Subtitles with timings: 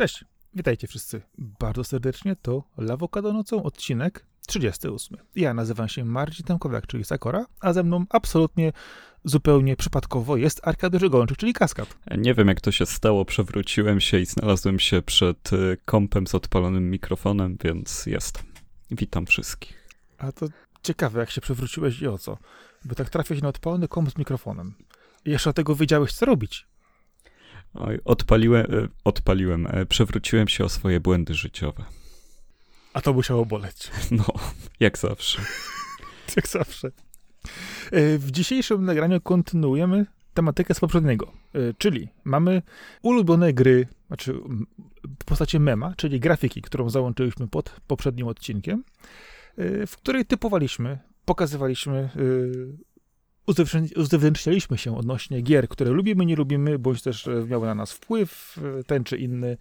[0.00, 0.24] Cześć,
[0.54, 2.36] witajcie wszyscy bardzo serdecznie.
[2.42, 5.18] To Lawokado Nocą, odcinek 38.
[5.36, 8.72] Ja nazywam się Marcin Tamkowiak, czyli Sakora, a ze mną absolutnie,
[9.24, 11.98] zupełnie przypadkowo jest Arkadiusz Gołączyk, czyli Kaskad.
[12.18, 16.34] Nie wiem jak to się stało, przewróciłem się i znalazłem się przed y, kąpem z
[16.34, 18.44] odpalonym mikrofonem, więc jestem.
[18.90, 19.88] Witam wszystkich.
[20.18, 20.46] A to
[20.82, 22.38] ciekawe, jak się przewróciłeś i o co?
[22.84, 24.74] Bo tak trafiłeś na odpalony komp z mikrofonem.
[25.24, 26.69] I jeszcze tego wiedziałeś, co robić.
[27.74, 31.84] Oj, odpaliłem, y, odpaliłem, y, przewróciłem się o swoje błędy życiowe.
[32.92, 33.90] A to musiało boleć.
[34.10, 34.24] No,
[34.80, 35.42] jak zawsze.
[36.36, 36.88] jak zawsze.
[37.92, 42.62] E, w dzisiejszym nagraniu kontynuujemy tematykę z poprzedniego, e, czyli mamy
[43.02, 44.34] ulubione gry, znaczy
[45.20, 48.84] w postaci mema, czyli grafiki, którą załączyliśmy pod poprzednim odcinkiem,
[49.56, 52.10] e, w której typowaliśmy, pokazywaliśmy,
[53.96, 59.04] uzewnętrznialiśmy się odnośnie gier, które lubimy, nie lubimy, bądź też miały na nas wpływ, ten
[59.04, 59.56] czy inny,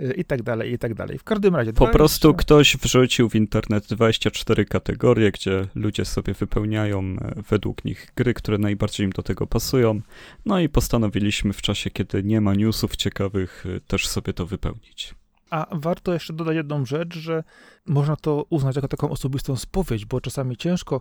[0.00, 1.18] Y, i tak dalej, i tak dalej.
[1.18, 1.72] W każdym razie...
[1.72, 8.12] Po prostu ktoś wrzucił w internet 24 kategorie, gdzie ludzie sobie wypełniają e, według nich
[8.16, 10.00] gry, które najbardziej im do tego pasują.
[10.46, 15.14] No i postanowiliśmy w czasie, kiedy nie ma newsów ciekawych, e, też sobie to wypełnić.
[15.50, 17.44] A warto jeszcze dodać jedną rzecz, że
[17.86, 21.00] można to uznać jako taką osobistą spowiedź, bo czasami ciężko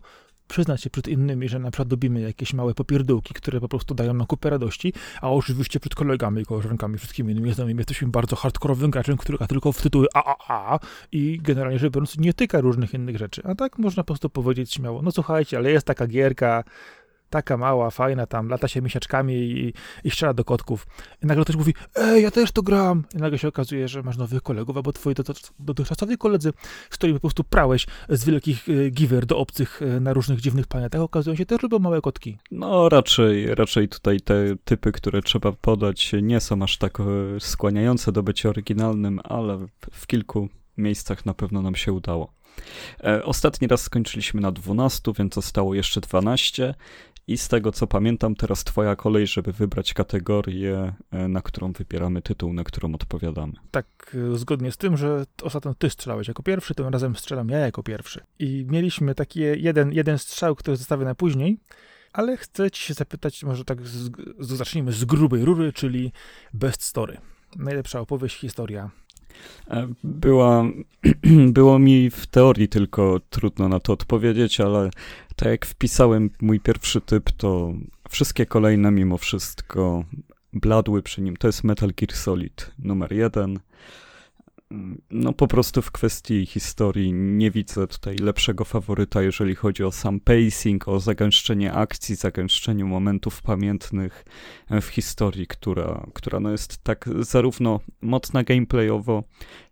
[0.51, 4.13] przyznać się przed innymi, że na przykład lubimy jakieś małe popierdółki, które po prostu dają
[4.13, 9.17] nam kupę radości, a oczywiście przed kolegami, koleżankami, wszystkimi innymi znajomymi jesteśmy bardzo hardkorowym graczem,
[9.17, 10.79] który tylko w tytuły AAA
[11.11, 13.41] i generalnie rzecz biorąc nie tyka różnych innych rzeczy.
[13.45, 16.63] A tak można po prostu powiedzieć śmiało, no słuchajcie, ale jest taka gierka,
[17.31, 20.87] taka mała, fajna tam, lata się miesiaczkami i, i strzela do kotków.
[21.23, 23.03] I nagle ktoś mówi, ej, ja też to gram.
[23.15, 25.15] I nagle się okazuje, że masz nowych kolegów, albo twoi
[25.59, 26.53] dotychczasowi koledzy,
[26.89, 30.67] z którymi po prostu prałeś z wielkich e, giver do obcych e, na różnych dziwnych
[30.67, 32.37] planetach, okazują się też lubią małe kotki.
[32.51, 37.03] No raczej, raczej tutaj te typy, które trzeba podać nie są aż tak e,
[37.39, 42.33] skłaniające do bycia oryginalnym, ale w kilku miejscach na pewno nam się udało.
[43.23, 46.75] Ostatni raz skończyliśmy na 12, więc zostało jeszcze 12
[47.31, 52.21] i z tego co pamiętam, teraz twoja kolej, żeby wybrać kategorię, e, na którą wybieramy
[52.21, 53.53] tytuł, na którą odpowiadamy.
[53.71, 57.57] Tak, e, zgodnie z tym, że ostatnio ty strzelałeś jako pierwszy, tym razem strzelam ja
[57.57, 58.23] jako pierwszy.
[58.39, 61.57] I mieliśmy taki jeden, jeden strzał, który zostawię na później,
[62.13, 64.09] ale chcę ci się zapytać, może tak z,
[64.39, 66.11] zacznijmy z grubej rury, czyli
[66.53, 67.17] best story.
[67.55, 68.89] Najlepsza opowieść, historia
[70.03, 70.63] była,
[71.57, 74.89] było mi w teorii tylko trudno na to odpowiedzieć, ale
[75.35, 77.73] tak jak wpisałem mój pierwszy typ, to
[78.09, 80.03] wszystkie kolejne mimo wszystko
[80.53, 81.37] bladły przy nim.
[81.37, 83.59] To jest Metal Gear Solid numer jeden
[85.11, 90.19] no po prostu w kwestii historii nie widzę tutaj lepszego faworyta, jeżeli chodzi o sam
[90.19, 94.25] pacing, o zagęszczenie akcji, zagęszczenie momentów pamiętnych
[94.81, 99.23] w historii, która, która no jest tak zarówno mocna gameplayowo,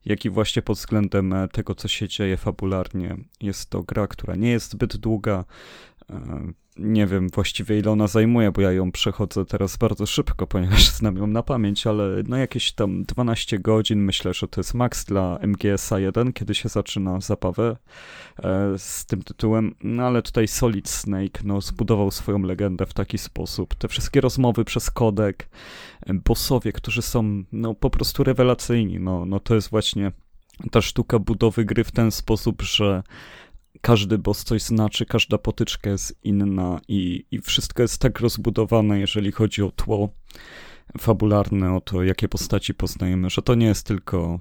[0.05, 3.17] jak i właśnie pod względem tego, co się dzieje fabularnie.
[3.41, 5.45] Jest to gra, która nie jest zbyt długa,
[6.79, 11.17] nie wiem właściwie ile ona zajmuje, bo ja ją przechodzę teraz bardzo szybko, ponieważ znam
[11.17, 15.39] ją na pamięć, ale no jakieś tam 12 godzin myślę, że to jest maks dla
[15.41, 17.77] MGS-a 1, kiedy się zaczyna zabawę
[18.43, 23.17] e, z tym tytułem, no ale tutaj Solid Snake no zbudował swoją legendę w taki
[23.17, 23.75] sposób.
[23.75, 25.49] Te wszystkie rozmowy przez kodek,
[26.25, 30.11] bossowie, którzy są no po prostu rewelacyjni, no, no to jest właśnie
[30.71, 33.03] ta sztuka budowy gry w ten sposób, że
[33.81, 39.31] każdy boss coś znaczy, każda potyczka jest inna i, i wszystko jest tak rozbudowane, jeżeli
[39.31, 40.09] chodzi o tło
[40.97, 44.39] fabularne, o to, jakie postaci poznajemy, że to nie jest tylko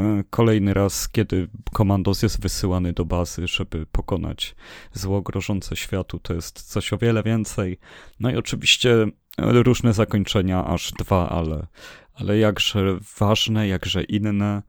[0.00, 4.56] e, kolejny raz, kiedy komandos jest wysyłany do bazy, żeby pokonać
[4.92, 7.78] zło grożące światu, to jest coś o wiele więcej.
[8.20, 9.06] No i oczywiście
[9.38, 11.66] różne zakończenia, aż dwa, ale,
[12.14, 14.62] ale jakże ważne, jakże inne.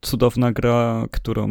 [0.00, 1.48] Cudowna gra, którą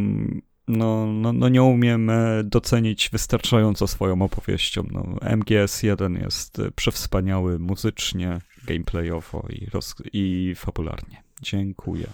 [0.68, 4.84] no, no, no nie umiem e, docenić wystarczająco swoją opowieścią.
[4.92, 11.24] No, MGS1 jest e, przewspaniały muzycznie, gameplayowo i, roz, i fabularnie.
[11.42, 12.08] Dziękuję.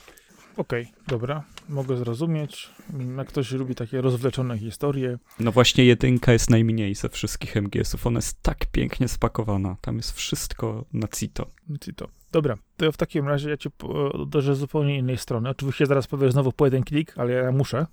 [0.57, 2.69] Okej, okay, dobra, mogę zrozumieć.
[3.17, 5.17] Jak ktoś lubi takie rozwleczone historie.
[5.39, 8.07] No właśnie jedynka jest najmniej ze wszystkich MGS-ów.
[8.07, 9.75] Ona jest tak pięknie spakowana.
[9.81, 11.51] Tam jest wszystko na cito.
[11.81, 12.07] Cito.
[12.31, 13.69] Dobra, to w takim razie ja cię
[14.13, 15.49] uderzę z zupełnie innej strony.
[15.49, 17.85] Oczywiście zaraz powiesz znowu po jeden klik, ale ja muszę.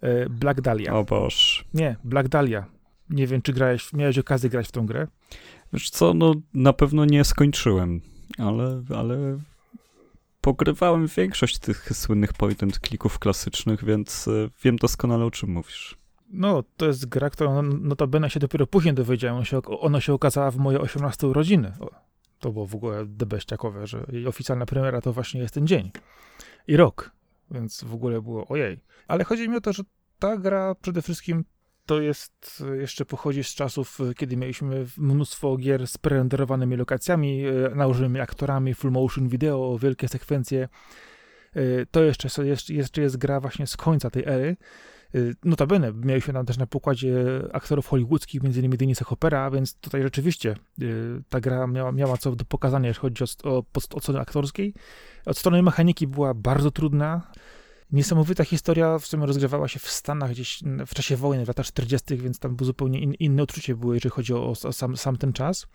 [0.00, 0.94] E, Black Dahlia.
[0.94, 1.64] O Boż.
[1.74, 2.66] Nie, Black Dahlia.
[3.10, 5.06] Nie wiem, czy grałeś, miałeś okazję grać w tą grę?
[5.72, 8.00] Wiesz co, no na pewno nie skończyłem,
[8.38, 9.38] ale, ale
[10.40, 15.98] pogrywałem większość tych słynnych point and clicków klasycznych, więc e, wiem doskonale o czym mówisz.
[16.30, 19.44] No, to jest gra, którą notabene się dopiero później dowiedziałem.
[19.66, 21.72] Ona się okazała w moje 18 urodziny.
[22.38, 25.90] To było w ogóle debeściakowe, że jej oficjalna premiera to właśnie jest ten dzień.
[26.66, 27.10] i rok,
[27.50, 28.80] więc w ogóle było ojej.
[29.08, 29.82] Ale chodzi mi o to, że
[30.18, 31.44] ta gra przede wszystkim
[31.86, 37.42] to jest, jeszcze pochodzi z czasów, kiedy mieliśmy mnóstwo gier z prerenderowanymi lokacjami,
[37.74, 40.68] nałożonymi aktorami, full motion video, wielkie sekwencje.
[41.90, 44.56] To jeszcze, jeszcze, jeszcze jest gra właśnie z końca tej ery.
[45.44, 47.14] Notabene, mieliśmy tam też na pokładzie
[47.52, 50.56] aktorów hollywoodzkich, innymi Denisa Hoppera, więc tutaj rzeczywiście
[51.28, 53.62] ta gra miała, miała co do pokazania, jeśli chodzi o, o,
[53.94, 54.74] o strony aktorskiej.
[55.26, 57.30] Od strony mechaniki była bardzo trudna.
[57.92, 62.16] Niesamowita historia w sumie rozgrywała się w Stanach gdzieś w czasie wojny, w latach 40.,
[62.16, 65.32] więc tam było zupełnie in, inne odczucie było, jeżeli chodzi o, o sam, sam, ten
[65.32, 65.66] czas.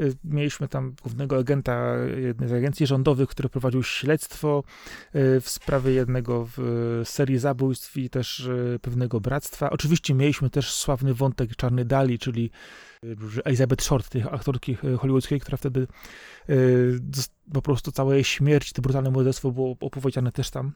[0.00, 4.64] Y, mieliśmy tam głównego agenta jednej z agencji rządowych, który prowadził śledztwo
[5.14, 9.70] y, w sprawie jednego w serii zabójstw i też y, pewnego bractwa.
[9.70, 12.50] Oczywiście mieliśmy też sławny wątek Czarny Dali, czyli
[13.44, 15.86] Elizabeth Short, tej aktorki hollywoodzkiej, która wtedy
[17.52, 20.72] po prostu cała jej śmierć, to brutalne morderstwo było opowiedziane też tam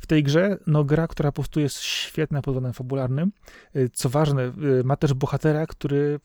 [0.00, 3.32] w tej grze, no gra, która po prostu jest świetna pod względem fabularnym.
[3.76, 6.20] Y, co ważne, y, ma też bohatera, który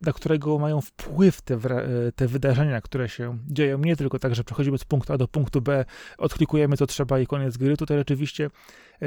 [0.00, 3.78] na którego mają wpływ te, y, te wydarzenia, które się dzieją.
[3.78, 5.84] Nie tylko tak, że przechodzimy z punktu A do punktu B,
[6.18, 7.76] odklikujemy co trzeba i koniec gry.
[7.76, 8.50] Tutaj rzeczywiście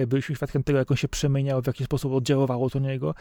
[0.07, 3.15] byliśmy świadkiem tego, jak on się przemieniał, w jaki sposób oddziaływało to niego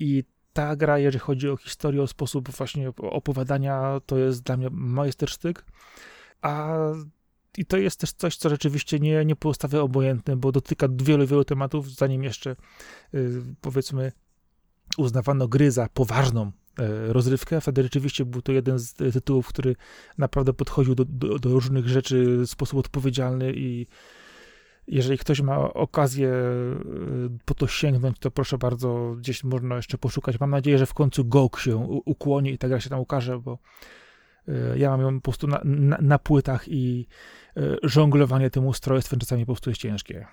[0.00, 4.68] i ta gra, jeżeli chodzi o historię, o sposób właśnie opowiadania, to jest dla mnie
[4.72, 5.64] majstersztyk.
[6.42, 6.76] A
[7.58, 11.44] i to jest też coś, co rzeczywiście nie, nie pozostawia obojętne, bo dotyka wielu, wielu
[11.44, 12.56] tematów, zanim jeszcze
[13.14, 14.12] y, powiedzmy
[14.96, 16.52] uznawano gry za poważną y,
[17.12, 17.60] rozrywkę.
[17.60, 19.76] Wtedy rzeczywiście był to jeden z tytułów, który
[20.18, 23.86] naprawdę podchodził do, do, do różnych rzeczy w sposób odpowiedzialny i
[24.86, 30.40] jeżeli ktoś ma okazję y, po to sięgnąć, to proszę bardzo, gdzieś można jeszcze poszukać.
[30.40, 33.58] Mam nadzieję, że w końcu GOG się ukłoni i tak gra się tam ukaże, bo
[34.76, 37.06] ja mam ją po prostu na, na, na płytach i
[37.58, 40.26] E, żonglowanie tym ustrojstwem czasami po prostu jest ciężkie.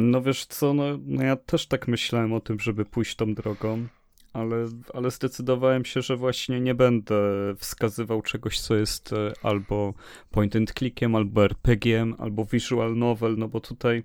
[0.00, 3.86] No wiesz co, no, no ja też tak myślałem o tym, żeby pójść tą drogą,
[4.32, 4.56] ale,
[4.94, 7.14] ale zdecydowałem się, że właśnie nie będę
[7.56, 9.94] wskazywał czegoś, co jest e, albo
[10.30, 14.04] point and clickiem, albo RPG-iem, albo visual novel, no bo tutaj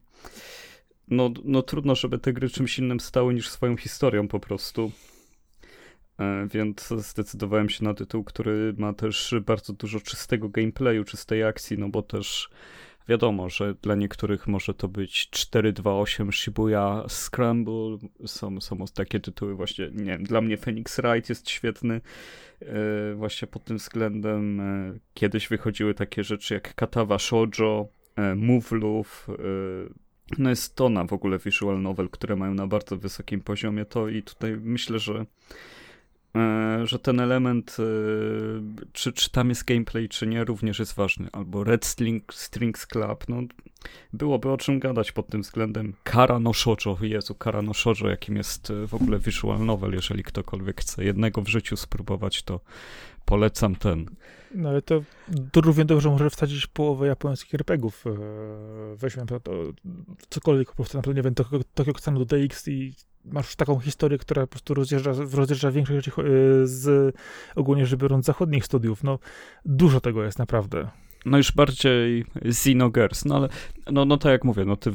[1.07, 4.91] no, no trudno, żeby te gry czymś innym stały niż swoją historią po prostu.
[6.19, 11.77] E, więc zdecydowałem się na tytuł, który ma też bardzo dużo czystego gameplayu, czystej akcji,
[11.77, 12.49] no bo też
[13.07, 19.89] wiadomo, że dla niektórych może to być 428 Shibuya Scramble, są, są takie tytuły właśnie,
[19.93, 22.01] nie wiem, dla mnie Phoenix Wright jest świetny
[22.61, 22.65] e,
[23.15, 24.59] właśnie pod tym względem.
[24.59, 27.87] E, kiedyś wychodziły takie rzeczy jak Katawa Shoujo,
[28.35, 28.71] Move
[30.37, 34.23] no jest tona w ogóle visual novel, które mają na bardzo wysokim poziomie to i
[34.23, 35.25] tutaj myślę, że
[36.83, 37.83] że ten element, e,
[38.93, 41.27] czy, czy tam jest gameplay, czy nie, również jest ważny.
[41.31, 43.41] Albo Red String, Strings Club, no
[44.13, 45.93] byłoby o czym gadać pod tym względem.
[46.03, 50.23] Kara no shoujo, Jezu, Kara no shoujo, jakim jest e, w ogóle visual novel, jeżeli
[50.23, 52.59] ktokolwiek chce jednego w życiu spróbować, to
[53.25, 54.05] polecam ten.
[54.55, 55.01] No ale to,
[55.55, 58.03] równie dobrze może wsadzić połowę japońskich RPGów.
[58.95, 59.51] Weźmy to, to
[60.29, 61.35] cokolwiek, po prostu, nie wiem,
[61.73, 62.93] Tokyo Xano do DX i
[63.31, 66.23] masz taką historię, która po prostu rozjeżdża, rozjeżdża większość rzeczy e,
[66.63, 67.15] z
[67.55, 69.03] ogólnie rzecz biorąc zachodnich studiów.
[69.03, 69.19] No,
[69.65, 70.89] dużo tego jest naprawdę.
[71.25, 73.49] No już bardziej Xenogers, no ale
[73.91, 74.91] no, no tak jak mówię, no ty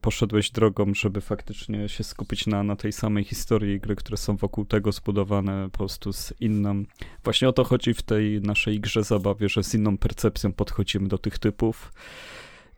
[0.00, 4.64] poszedłeś drogą, żeby faktycznie się skupić na, na tej samej historii gry, które są wokół
[4.64, 6.82] tego zbudowane po prostu z inną.
[7.24, 11.18] Właśnie o to chodzi w tej naszej grze zabawie, że z inną percepcją podchodzimy do
[11.18, 11.92] tych typów.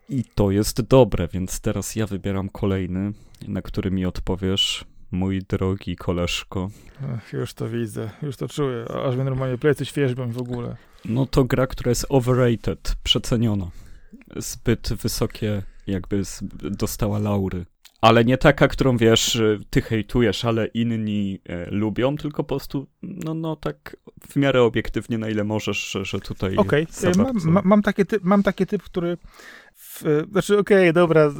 [0.09, 3.13] I to jest dobre, więc teraz ja wybieram kolejny,
[3.49, 6.71] na który mi odpowiesz, mój drogi koleżko.
[7.15, 10.77] Ach, już to widzę, już to czuję, aż mnie normalnie plecy świeżbią w ogóle.
[11.05, 13.71] No to gra, która jest overrated, przeceniona.
[14.37, 16.23] Zbyt wysokie jakby
[16.71, 17.67] dostała laury.
[18.01, 23.35] Ale nie taka, którą wiesz, ty hejtujesz, ale inni e, lubią, tylko po prostu, no,
[23.35, 23.97] no tak
[24.29, 26.57] w miarę obiektywnie, na ile możesz, że, że tutaj.
[26.57, 27.13] Okej, okay.
[27.25, 29.17] mam, ma, mam, taki typ, mam taki typ, który
[30.31, 31.31] znaczy, okej, okay, dobra,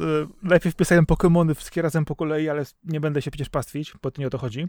[0.43, 4.21] najpierw pisałem Pokémony wszystkie razem po kolei, ale nie będę się przecież pastwić, bo to
[4.21, 4.67] nie o to chodzi.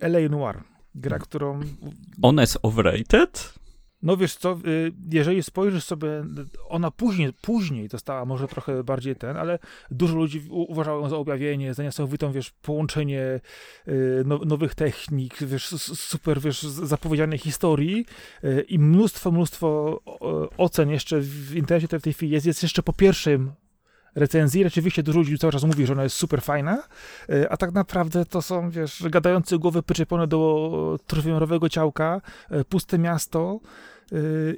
[0.00, 0.62] LA Noir,
[0.94, 1.60] gra, którą...
[2.22, 3.54] Ona jest overrated?
[4.02, 6.24] No wiesz co, y, jeżeli spojrzysz sobie,
[6.68, 9.58] ona później, później dostała może trochę bardziej ten, ale
[9.90, 13.40] dużo ludzi uważało ją za objawienie, za niesamowitą, wiesz, połączenie
[13.88, 18.06] y, no, nowych technik, wiesz, super, wiesz, zapowiedzianej historii
[18.44, 20.00] y, i mnóstwo, mnóstwo
[20.56, 23.52] ocen jeszcze w internecie w tej chwili jest, jest jeszcze po pierwszym
[24.14, 24.64] recenzji.
[24.64, 26.82] Rzeczywiście dużo ludzi cały czas mówi, że ona jest super fajna,
[27.50, 32.20] a tak naprawdę to są, wiesz, gadające głowy przyczepione do trójwymiarowego ciałka,
[32.68, 33.60] puste miasto,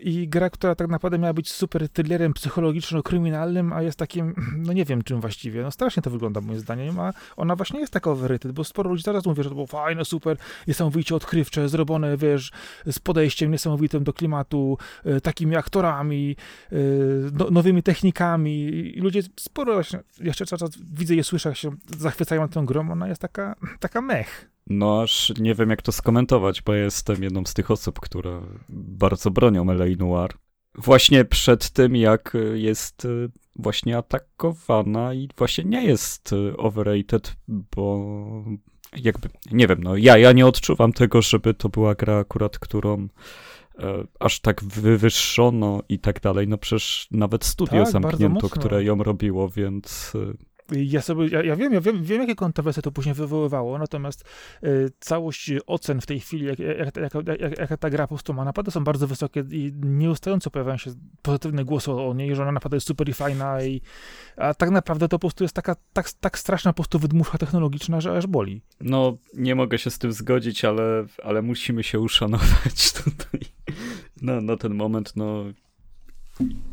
[0.00, 4.34] I gra, która tak naprawdę miała być super thrillerem psychologiczno-kryminalnym, a jest takim,
[4.66, 5.62] no nie wiem czym właściwie.
[5.62, 9.02] No strasznie to wygląda moim zdaniem, a ona właśnie jest taka overrated, bo sporo ludzi
[9.02, 10.36] zaraz mówi, że to było fajne, super,
[10.68, 12.52] niesamowicie odkrywcze, zrobione, wiesz,
[12.86, 16.36] z podejściem niesamowitym do klimatu, yy, takimi aktorami,
[16.72, 16.78] yy,
[17.32, 18.64] no, nowymi technikami.
[18.96, 23.08] I ludzie sporo, właśnie, jeszcze cały czas widzę je słyszę, się zachwycają tą grą, ona
[23.08, 24.53] jest taka, taka mech.
[24.66, 29.30] No aż nie wiem jak to skomentować, bo jestem jedną z tych osób, które bardzo
[29.30, 30.04] bronią L.A.
[30.04, 30.30] Noir.
[30.74, 38.04] Właśnie przed tym, jak jest y, właśnie atakowana i właśnie nie jest y, overrated, bo
[38.96, 43.08] jakby, nie wiem, no ja, ja nie odczuwam tego, żeby to była gra akurat, którą
[43.78, 46.48] e, aż tak wywyższono i tak dalej.
[46.48, 50.12] No przecież nawet studio Tak, zamknięto, które ją robiło, więc
[50.72, 54.24] Ja sobie, ja, ja wiem, ja wiem, wiem, jakie kontrowersje to później wywoływało, natomiast
[54.64, 56.96] y, całość ocen w tej chwili, jak, jak,
[57.40, 60.90] jak, jak, ta gra po prostu ma, naprawdę są bardzo wysokie i nieustająco pojawiają się
[61.22, 63.80] pozytywne głosy o niej, że ona naprawdę jest super i fajna, i,
[64.36, 68.00] a tak naprawdę to po prostu jest taka tak, tak straszna po prostu wydmuszka technologiczna,
[68.00, 68.62] że aż boli.
[68.80, 73.40] No, nie mogę się z tym zgodzić, ale, ale musimy się uszanować tutaj.
[74.22, 75.44] No, na ten moment, no.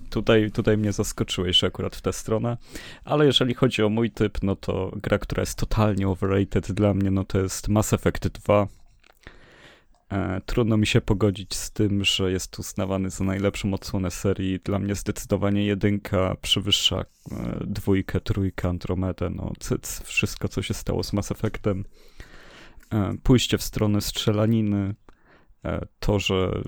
[0.09, 2.57] Tutaj, tutaj mnie zaskoczyłeś akurat w tę stronę,
[3.05, 7.11] ale jeżeli chodzi o mój typ, no to gra, która jest totalnie overrated dla mnie,
[7.11, 8.67] no to jest Mass Effect 2.
[10.11, 14.59] E, trudno mi się pogodzić z tym, że jest uznawany za najlepszą odsłonę serii.
[14.59, 17.05] Dla mnie zdecydowanie jedynka przewyższa e,
[17.67, 21.85] dwójkę, trójkę, Andromedę, no cyc, wszystko co się stało z Mass Effectem.
[22.93, 24.95] E, pójście w stronę strzelaniny,
[25.99, 26.61] to, że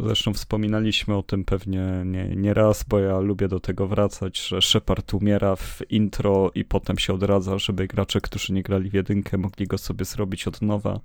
[0.00, 4.62] zresztą wspominaliśmy o tym pewnie nie, nie raz, bo ja lubię do tego wracać, że
[4.62, 9.38] Shepard umiera w intro i potem się odradza, żeby gracze, którzy nie grali w jedynkę,
[9.38, 11.00] mogli go sobie zrobić od nowa,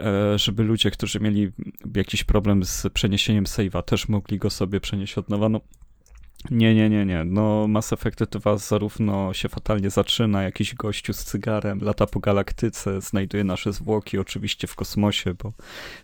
[0.00, 1.52] e, żeby ludzie, którzy mieli
[1.94, 5.48] jakiś problem z przeniesieniem save'a, też mogli go sobie przenieść od nowa.
[5.48, 5.60] No,
[6.50, 7.24] nie, nie, nie, nie.
[7.24, 13.00] No Mass Effect 2 zarówno się fatalnie zaczyna, jakiś gościu z cygarem lata po galaktyce,
[13.00, 15.52] znajduje nasze zwłoki oczywiście w kosmosie, bo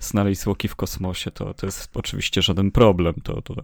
[0.01, 3.15] znaleźć zwłoki w kosmosie to, to jest oczywiście żaden problem.
[3.15, 3.55] To, to,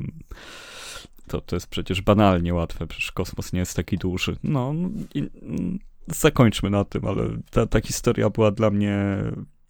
[1.26, 4.36] to, to jest przecież banalnie łatwe, przecież kosmos nie jest taki duży.
[4.42, 4.74] No,
[5.14, 5.30] i,
[6.06, 9.22] zakończmy na tym, ale ta, ta historia była dla mnie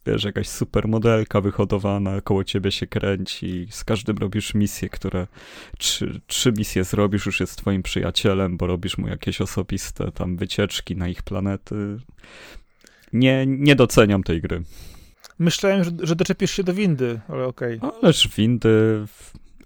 [0.06, 5.26] wiesz, jakaś super modelka wyhodowana, koło ciebie się kręci, z każdym robisz misje, które
[5.78, 10.96] trzy, trzy misje zrobisz, już jest twoim przyjacielem, bo robisz mu jakieś osobiste tam wycieczki
[10.96, 11.96] na ich planety.
[13.12, 14.62] Nie, nie doceniam tej gry.
[15.38, 17.78] Myślałem, że, że doczepisz się do windy, ale okej.
[17.78, 17.90] Okay.
[18.02, 19.06] Ależ windy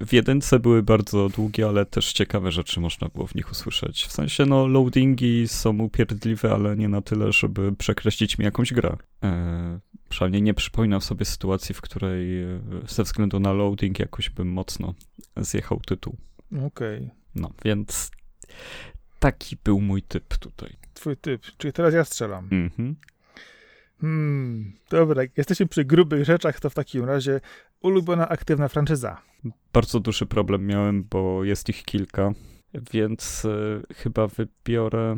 [0.01, 4.05] w, jedynce były bardzo długie, ale też ciekawe rzeczy można było w nich usłyszeć.
[4.05, 8.97] W sensie, no, loadingi są upierdliwe, ale nie na tyle, żeby przekreślić mi jakąś grę.
[9.23, 14.49] Eee, przynajmniej nie przypominam sobie sytuacji, w której e, ze względu na loading jakoś bym
[14.49, 14.95] mocno
[15.37, 16.17] zjechał tytuł.
[16.53, 16.67] Okej.
[16.67, 17.11] Okay.
[17.35, 18.11] No, więc
[19.19, 20.77] taki był mój typ tutaj.
[20.95, 22.49] Twój typ, czyli teraz ja strzelam.
[22.53, 22.97] Mhm.
[24.01, 27.41] Hmm, dobra, jak jesteśmy przy grubych rzeczach, to w takim razie
[27.85, 29.23] ulubiona aktywna franczyza.
[29.73, 32.33] Bardzo duży problem miałem, bo jest ich kilka,
[32.93, 35.17] więc y, chyba wybiorę.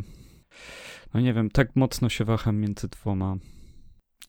[1.14, 3.36] No nie wiem, tak mocno się waham między dwoma.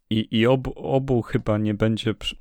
[0.09, 2.13] I, i obu, obu chyba nie będzie.
[2.13, 2.35] Przy...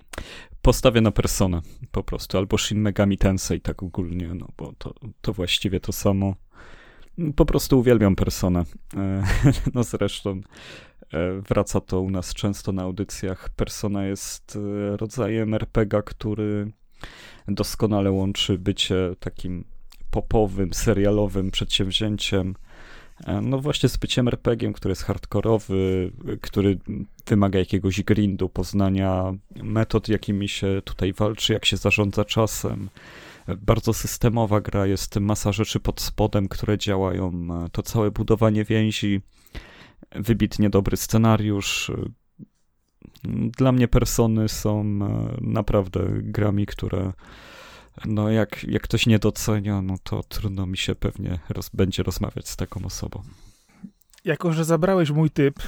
[0.62, 1.60] Postawię na personę
[1.90, 6.34] po prostu, albo Shin Megami Tensei tak ogólnie, no bo to, to właściwie to samo.
[7.36, 8.64] Po prostu uwielbiam personę.
[8.96, 9.22] E,
[9.74, 10.40] no zresztą
[11.48, 13.48] wraca to u nas często na audycjach.
[13.48, 16.72] Persona jest e, rodzajem RPGa, który
[17.48, 19.64] doskonale łączy bycie takim
[20.10, 22.54] popowym, serialowym przedsięwzięciem
[23.24, 26.78] E, no właśnie z byciem RPG-iem, który jest hardkorowy, który
[27.26, 32.88] wymaga jakiegoś grindu, poznania metod, jakimi się tutaj walczy, jak się zarządza czasem.
[33.58, 37.32] Bardzo systemowa gra, jest masa rzeczy pod spodem, które działają.
[37.64, 39.20] E, to całe budowanie więzi,
[40.12, 41.92] wybitnie dobry scenariusz.
[43.58, 47.12] Dla mnie persony są e, naprawdę grami, które
[48.04, 52.48] no jak, jak ktoś nie docenia, no to trudno mi się pewnie roz, będzie rozmawiać
[52.48, 53.22] z taką osobą.
[54.24, 55.62] Jako, że zabrałeś mój typ,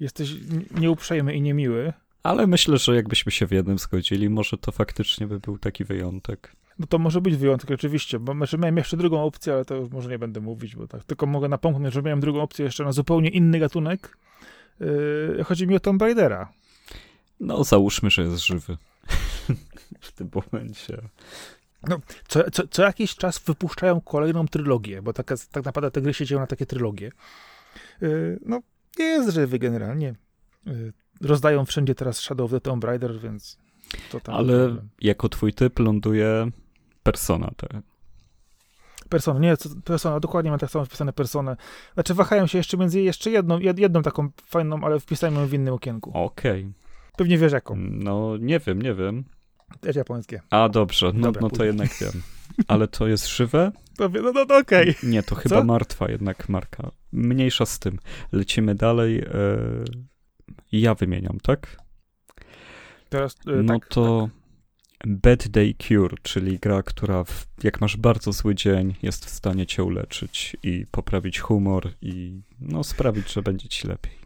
[0.00, 0.34] jesteś
[0.80, 1.92] nieuprzejmy i niemiły.
[2.22, 6.56] Ale myślę, że jakbyśmy się w jednym zgodzili, może to faktycznie by był taki wyjątek.
[6.78, 9.90] No to może być wyjątek, oczywiście, bo znaczy miałem jeszcze drugą opcję, ale to już
[9.90, 12.92] może nie będę mówić, bo tak, tylko mogę napomknąć, że miałem drugą opcję jeszcze na
[12.92, 14.18] zupełnie inny gatunek.
[14.80, 16.52] Yy, chodzi mi o Tomb Raidera.
[17.40, 18.76] No, załóżmy, że jest żywy.
[20.00, 21.02] w tym momencie.
[21.88, 26.14] No, co, co, co, jakiś czas wypuszczają kolejną trylogię, bo taka, tak naprawdę te gry
[26.14, 27.12] się dzieją na takie trylogie.
[28.00, 28.60] Yy, no,
[28.98, 30.14] jest żywy generalnie.
[30.66, 33.58] Yy, rozdają wszędzie teraz Shadow of the Tomb Raider, więc
[34.26, 34.88] Ale problem.
[35.00, 36.50] jako twój typ ląduje
[37.02, 37.50] persona.
[37.56, 37.82] Tak?
[39.08, 41.56] Persona, nie, persona, dokładnie mam tak samo wpisane personę.
[41.94, 45.74] Znaczy wahałem się jeszcze między jeszcze jedną, jedną taką fajną, ale wpisałem ją w innym
[45.74, 46.10] okienku.
[46.14, 46.60] Okej.
[46.60, 46.72] Okay.
[47.16, 47.76] Pewnie wiesz jaką.
[47.76, 49.24] No, nie wiem, nie wiem.
[49.80, 50.40] Też japońskie.
[50.50, 52.22] A, dobrze, no, Dobra, no to jednak wiem.
[52.68, 53.72] Ale to jest żywe?
[53.98, 54.90] No, no, no, no okej.
[54.90, 55.10] Okay.
[55.10, 55.64] Nie, to chyba Co?
[55.64, 56.90] martwa jednak marka.
[57.12, 57.98] Mniejsza z tym.
[58.32, 59.18] Lecimy dalej.
[59.18, 59.28] E...
[60.72, 61.76] Ja wymieniam, tak?
[63.08, 64.37] Teraz, e, no tak, to tak.
[65.06, 69.66] Bad Day Cure, czyli gra, która w, jak masz bardzo zły dzień, jest w stanie
[69.66, 74.18] cię uleczyć i poprawić humor i no, sprawić, że będzie ci lepiej.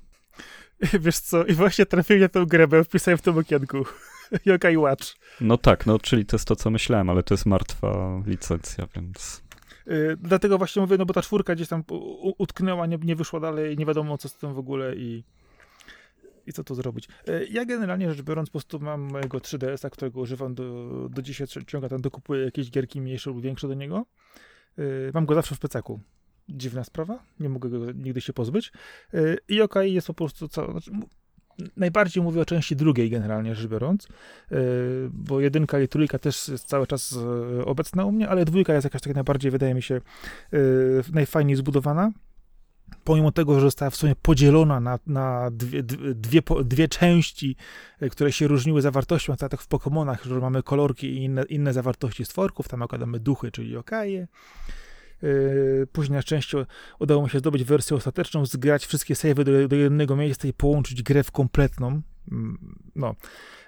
[1.00, 3.84] Wiesz co, i właśnie trafiłem na tę grę, bo wpisałem w tym okienku.
[4.44, 5.06] Yokai Watch.
[5.40, 9.42] No tak, no czyli to jest to, co myślałem, ale to jest martwa licencja, więc...
[9.86, 11.84] Yy, dlatego właśnie mówię, no bo ta czwórka gdzieś tam
[12.38, 15.24] utknęła, nie, nie wyszła dalej, nie wiadomo co z tym w ogóle i
[16.46, 17.08] i co tu zrobić.
[17.26, 21.46] Yy, ja generalnie rzecz biorąc po prostu mam mojego 3DS-a, którego używam do, do dzisiaj,
[21.66, 24.06] ciągle tam dokupuję jakieś gierki mniejsze lub większe do niego.
[24.76, 26.00] Yy, mam go zawsze w plecaku.
[26.48, 28.72] Dziwna sprawa, nie mogę go nigdy się pozbyć.
[29.12, 30.90] Yy, I OK jest po prostu, co, znaczy,
[31.76, 34.08] najbardziej mówię o części drugiej generalnie rzecz biorąc,
[35.10, 37.18] bo jedynka i trójka też jest cały czas
[37.64, 40.00] obecna u mnie, ale dwójka jest jakaś tak najbardziej, wydaje mi się,
[41.12, 42.12] najfajniej zbudowana.
[43.04, 47.56] Pomimo tego, że została w sumie podzielona na, na dwie, dwie, dwie części,
[48.10, 52.24] które się różniły zawartością, tak jak w Pokémonach, że mamy kolorki i inne, inne zawartości
[52.24, 54.28] stworków, tam okładamy duchy, czyli okaje.
[55.22, 56.66] Yy, później na szczęście
[56.98, 61.02] udało mi się zdobyć wersję ostateczną, zgrać wszystkie savey do, do jednego miejsca i połączyć
[61.02, 62.02] grę w kompletną.
[62.32, 63.14] Mm, no,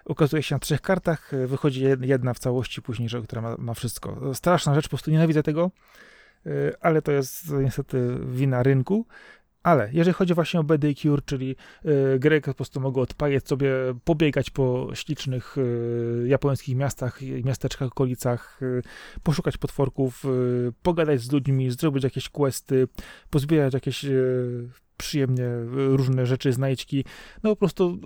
[0.05, 4.35] ukazuje się na trzech kartach, yy, wychodzi jedna w całości później, która ma, ma wszystko.
[4.35, 5.71] Straszna rzecz, po prostu nienawidzę tego,
[6.81, 9.07] ale to jest niestety wina rynku.
[9.65, 13.71] Ale jeżeli chodzi właśnie o BD Cure, czyli y, po prostu mogę odpalić sobie,
[14.05, 18.83] pobiegać po ślicznych y, japońskich miastach, miasteczkach, okolicach, y,
[19.23, 22.89] poszukać potworków, y, pogadać z ludźmi, zrobić jakieś questy,
[23.31, 27.05] pozbierać jakieś y, przyjemnie różne rzeczy, znajdźki.
[27.43, 27.99] No po prostu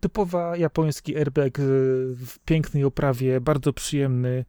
[0.00, 4.44] typowa japoński airbag w pięknej oprawie, bardzo przyjemny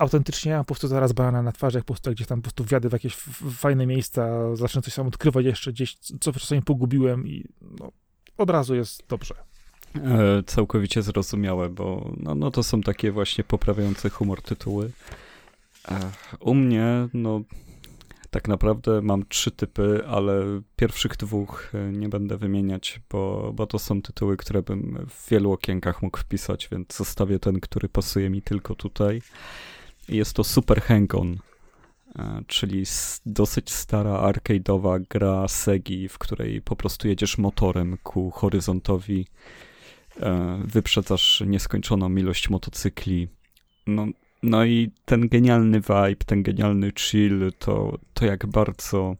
[0.00, 2.64] autentycznie mam po prostu zaraz banana na twarzy, jak po prostu gdzieś tam po prostu
[2.64, 3.16] wjadę w jakieś
[3.56, 7.44] fajne miejsca, zacznę coś tam odkrywać jeszcze gdzieś, co czasami pogubiłem i
[7.80, 7.92] no,
[8.38, 9.34] od razu jest dobrze.
[9.96, 14.90] E, całkowicie zrozumiałe, bo no, no to są takie właśnie poprawiające humor tytuły.
[15.88, 16.10] E,
[16.40, 17.40] u mnie, no
[18.30, 23.78] tak naprawdę mam trzy typy, ale pierwszych dwóch e, nie będę wymieniać, bo, bo to
[23.78, 28.42] są tytuły, które bym w wielu okienkach mógł wpisać, więc zostawię ten, który pasuje mi
[28.42, 29.22] tylko tutaj.
[30.10, 31.36] Jest to Super Hang-On,
[32.18, 32.84] e, czyli
[33.26, 39.26] dosyć stara arcade'owa gra Segi, w której po prostu jedziesz motorem ku horyzontowi,
[40.20, 43.28] e, wyprzedzasz nieskończoną ilość motocykli.
[43.86, 44.06] No,
[44.42, 49.16] no i ten genialny vibe, ten genialny chill, to, to jak bardzo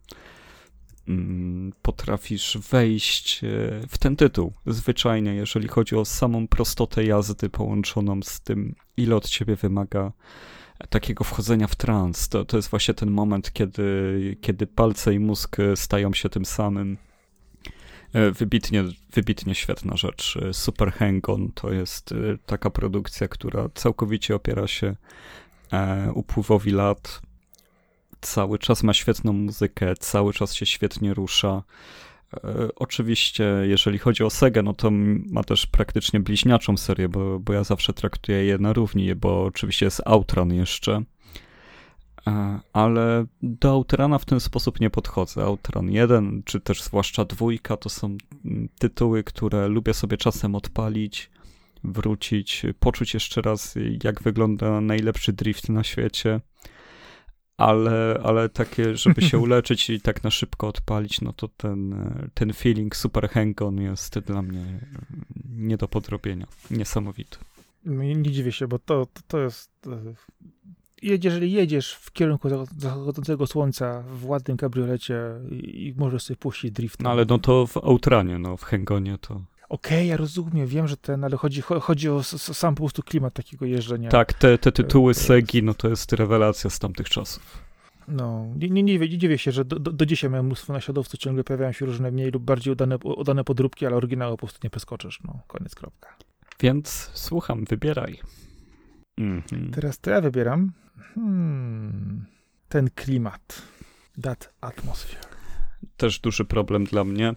[1.08, 3.48] mm, potrafisz wejść e,
[3.88, 4.52] w ten tytuł.
[4.66, 10.12] Zwyczajnie, jeżeli chodzi o samą prostotę jazdy połączoną z tym, ile od ciebie wymaga
[10.88, 12.28] takiego wchodzenia w trans.
[12.28, 16.96] To, to jest właśnie ten moment, kiedy, kiedy palce i mózg stają się tym samym.
[18.12, 20.38] E, wybitnie, wybitnie świetna rzecz.
[20.42, 22.16] E, Super Hang-On to jest e,
[22.46, 24.96] taka produkcja, która całkowicie opiera się
[26.14, 27.22] upływowi lat.
[28.20, 31.62] Cały czas ma świetną muzykę, cały czas się świetnie rusza.
[32.34, 34.90] E, oczywiście, jeżeli chodzi o Sega, no to
[35.30, 39.86] ma też praktycznie bliźniaczą serię, bo, bo ja zawsze traktuję je na równi, bo oczywiście
[39.86, 41.02] jest Outrun jeszcze.
[42.26, 45.42] E, ale do Outrana w ten sposób nie podchodzę.
[45.42, 48.16] Outrun 1, czy też zwłaszcza dwójka, to są
[48.78, 51.30] tytuły, które lubię sobie czasem odpalić,
[51.84, 56.40] wrócić, poczuć jeszcze raz, jak wygląda najlepszy drift na świecie
[57.60, 61.94] ale, ale takie, żeby się uleczyć i tak na szybko odpalić, no to ten,
[62.34, 64.80] ten feeling super hang-on jest dla mnie
[65.50, 66.46] nie do podrobienia.
[66.70, 67.38] Niesamowity.
[67.84, 69.70] Nie dziwię się, bo to, to, to jest...
[69.86, 70.14] E,
[71.02, 75.20] jeżeli jedziesz w kierunku zachodzącego słońca w ładnym kabriolecie
[75.50, 77.02] i możesz sobie puścić drift.
[77.02, 79.42] No ale no to w Outranie, no w Hangonie to...
[79.70, 83.34] Okej, okay, ja rozumiem, wiem, że ten, ale chodzi, chodzi o sam po prostu klimat
[83.34, 84.10] takiego jeżdżenia.
[84.10, 87.58] Tak, te, te tytuły Segi, no to jest rewelacja z tamtych czasów.
[88.08, 91.20] No, nie, nie, nie, nie dziwię się, że do, do, do dzisiaj mam mnóstwo naśladowców,
[91.20, 94.70] ciągle pojawiają się różne mniej lub bardziej udane, udane podróbki, ale oryginały po prostu nie
[94.70, 96.16] przeskoczysz, no, koniec, kropka.
[96.60, 98.20] Więc słucham, wybieraj.
[99.18, 99.70] Mhm.
[99.70, 100.72] Teraz to ja wybieram
[101.14, 102.24] hmm,
[102.68, 103.62] ten klimat,
[104.22, 105.20] that atmosphere.
[105.96, 107.34] Też duży problem dla mnie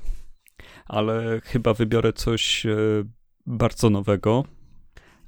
[0.86, 2.78] ale chyba wybiorę coś e,
[3.46, 4.44] bardzo nowego.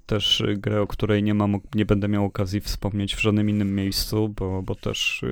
[0.05, 4.29] też grę, o której nie mam, nie będę miał okazji wspomnieć w żadnym innym miejscu,
[4.29, 5.25] bo, bo też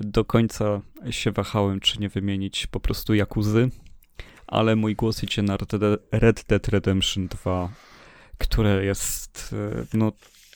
[0.00, 3.70] do końca się wahałem, czy nie wymienić po prostu Jakuzy,
[4.46, 5.56] ale mój głos idzie na
[6.12, 7.68] Red Dead Redemption 2,
[8.38, 9.54] które jest
[9.94, 10.12] no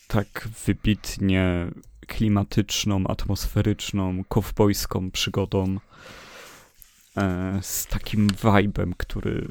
[0.08, 1.70] tak wybitnie
[2.06, 5.87] klimatyczną, atmosferyczną, kowbojską przygodą e,
[7.60, 9.48] z takim vibem, który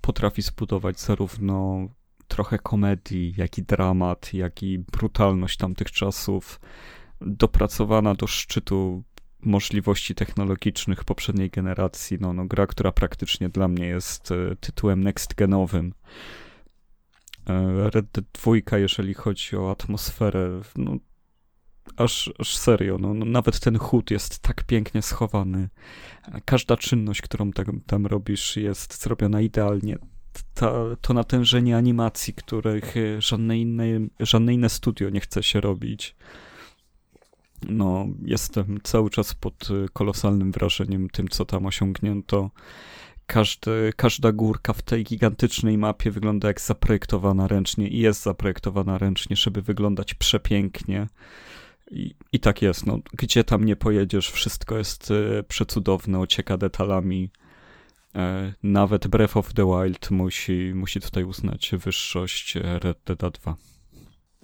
[0.00, 1.88] potrafi zbudować zarówno
[2.28, 6.60] trochę komedii, jak i dramat, jak i brutalność tamtych czasów,
[7.20, 9.04] dopracowana do szczytu
[9.40, 12.18] możliwości technologicznych poprzedniej generacji.
[12.20, 15.90] No, no, gra, która praktycznie dla mnie jest e, tytułem next-genowym.
[17.48, 18.26] E, Red Dead
[18.68, 20.96] 2, jeżeli chodzi o atmosferę, no,
[21.96, 25.68] aż, aż serio, no, no, nawet ten chód jest tak pięknie schowany.
[26.44, 29.98] Każda czynność, którą tam, tam robisz, jest zrobiona idealnie.
[30.54, 33.84] Ta, to natężenie animacji, których żadne inne,
[34.20, 36.16] żadne inne studio nie chce się robić.
[37.68, 42.50] No, jestem cały czas pod kolosalnym wrażeniem tym, co tam osiągnięto.
[43.26, 49.36] Każdy, każda górka w tej gigantycznej mapie wygląda jak zaprojektowana ręcznie i jest zaprojektowana ręcznie,
[49.36, 51.06] żeby wyglądać przepięknie.
[51.90, 57.30] I, I tak jest, no, gdzie tam nie pojedziesz, wszystko jest e, przecudowne, ocieka detalami.
[58.14, 63.56] E, nawet Breath of the Wild musi, musi tutaj uznać wyższość Red Dead 2.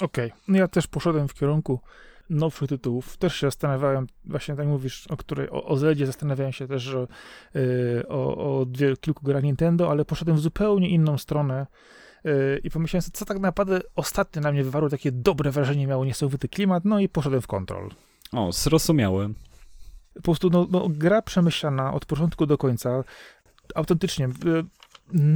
[0.03, 0.31] Okej, okay.
[0.49, 1.81] no ja też poszedłem w kierunku
[2.31, 3.17] nowszych tytułów.
[3.17, 6.97] Też się zastanawiałem, właśnie tak mówisz, o której, o, o Zeldzie zastanawiałem się też
[7.55, 11.67] yy, o, o dwie, kilku grach Nintendo, ale poszedłem w zupełnie inną stronę
[12.65, 16.49] i pomyślałem sobie, co tak naprawdę ostatnio na mnie wywarło takie dobre wrażenie, miało niesamowity
[16.49, 17.91] klimat, no i poszedłem w Control.
[18.33, 19.35] O, zrozumiałem.
[20.15, 23.05] Po prostu no, no, gra przemyślana od początku do końca,
[23.75, 24.29] autentycznie,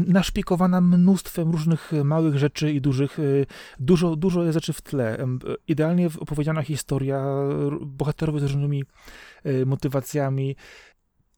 [0.07, 3.19] naszpikowana mnóstwem różnych małych rzeczy i dużych.
[3.19, 3.47] Y,
[3.81, 5.27] dużo, dużo rzeczy w tle.
[5.69, 7.25] Idealnie opowiedziana historia,
[7.81, 8.85] bohaterowie z różnymi
[9.47, 10.57] y, motywacjami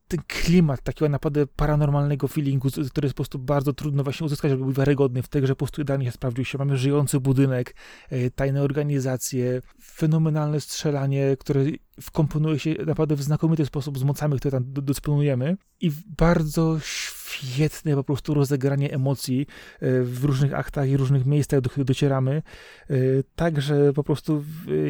[0.08, 4.64] ten klimat takiego naprawdę paranormalnego feelingu, który jest po prostu bardzo trudno właśnie uzyskać, żeby
[4.64, 6.58] był wiarygodny w tej grze, po prostu idealnie się sprawdził się.
[6.58, 7.74] Mamy żyjący budynek,
[8.12, 11.64] y, tajne organizacje, fenomenalne strzelanie, które
[12.00, 18.04] wkomponuje się naprawdę w znakomity sposób z mocami, które tam dysponujemy i bardzo świetne po
[18.04, 19.46] prostu rozegranie emocji
[19.80, 22.42] e, w różnych aktach i różnych miejscach, do których docieramy.
[22.90, 22.94] E,
[23.34, 24.44] także po prostu,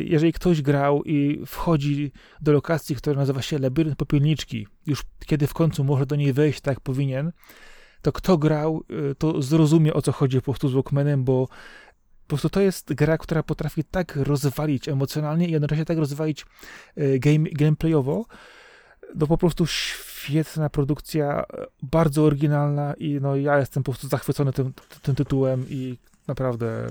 [0.04, 5.54] jeżeli ktoś grał i wchodzi do lokacji, która nazywa się Labirynt Popielniczki, już kiedy w
[5.54, 7.32] końcu może do niej wejść tak powinien,
[8.02, 11.48] to kto grał, e, to zrozumie o co chodzi po prostu z Walkmanem, bo
[12.28, 16.46] po prostu to jest gra, która potrafi tak rozwalić emocjonalnie i jednocześnie tak rozwalić
[16.96, 18.24] game, gameplayowo,
[19.14, 21.44] no po prostu świetna produkcja,
[21.82, 26.86] bardzo oryginalna i no ja jestem po prostu zachwycony tym, tym tytułem i naprawdę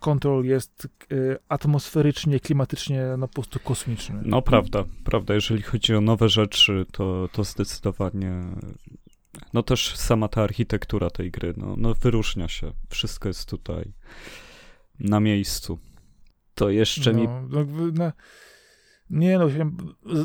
[0.00, 4.20] Control jest y, atmosferycznie, klimatycznie no po prostu kosmiczny.
[4.24, 8.42] No prawda, prawda, jeżeli chodzi o nowe rzeczy, to, to zdecydowanie
[9.52, 12.72] no też sama ta architektura tej gry, no, no wyróżnia się.
[12.88, 13.92] Wszystko jest tutaj
[15.00, 15.78] na miejscu.
[16.54, 17.28] To jeszcze no, mi...
[17.28, 18.12] No, no,
[19.10, 19.46] nie no,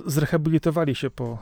[0.05, 1.39] zrehabilitowali się po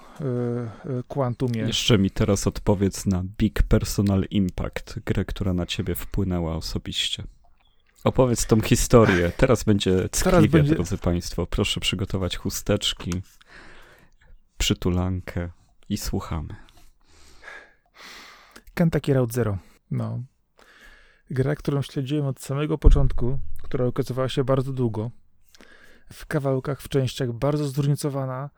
[1.00, 1.62] y, Quantumie.
[1.62, 7.24] Jeszcze mi teraz odpowiedz na Big Personal Impact, grę, która na ciebie wpłynęła osobiście.
[8.04, 9.32] Opowiedz tą historię.
[9.38, 10.76] Teraz będzie ckliwie, będzie...
[10.76, 11.46] drodzy Państwo.
[11.48, 13.12] Proszę przygotować chusteczki,
[14.58, 15.50] przytulankę
[15.90, 16.56] i słuchamy.
[18.74, 19.58] Kentucky Route Zero.
[19.92, 20.24] No.
[21.32, 25.12] Gra, którą śledziłem od samego początku, która okazywała się bardzo długo
[26.14, 28.50] w kawałkach, w częściach, bardzo zróżnicowana,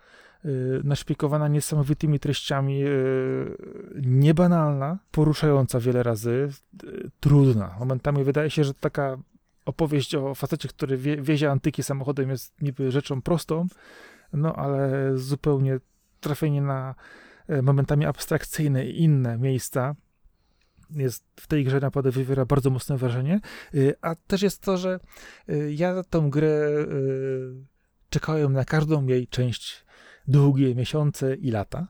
[0.44, 3.58] yy, naszpikowana niesamowitymi treściami, yy,
[4.02, 6.50] niebanalna, poruszająca wiele razy,
[6.84, 7.76] yy, trudna.
[7.80, 9.18] Momentami wydaje się, że taka
[9.66, 13.68] opowieść o facecie, który wie, wiezie antyki samochodem jest niby rzeczą prostą,
[14.34, 15.80] no ale zupełnie
[16.20, 16.96] trafienie na
[17.50, 19.96] y, momentami abstrakcyjne i inne miejsca,
[20.96, 23.40] jest w tej grze naprawdę wywiera bardzo mocne wrażenie,
[23.76, 25.00] y, a też jest to, że
[25.50, 27.66] y, ja tą grę y,
[28.10, 29.86] czekałem na każdą jej część
[30.28, 31.88] długie miesiące i lata.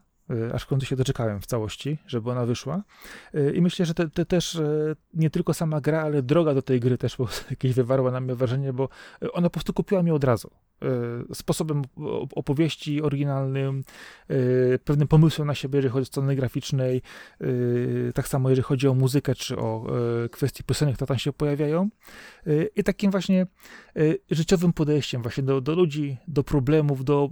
[0.54, 2.84] Aż w końcu się doczekałem w całości, żeby ona wyszła.
[3.54, 4.62] I myślę, że te też
[5.14, 7.18] nie tylko sama gra, ale droga do tej gry też
[7.50, 8.90] jakieś wywarła na mnie wrażenie, bo
[9.34, 10.52] ona po prostu kupiła mnie od razu.
[11.34, 11.82] Sposobem
[12.36, 13.84] opowieści oryginalnym,
[14.84, 17.02] pewnym pomysłem na siebie, jeżeli chodzi o strony graficznej,
[18.14, 19.88] tak samo jeżeli chodzi o muzykę, czy o
[20.32, 21.90] kwestie piosenek, które tam się pojawiają.
[22.76, 23.48] I takim właśnie
[24.32, 27.30] życiowym podejściem właśnie do, do ludzi, do problemów, do,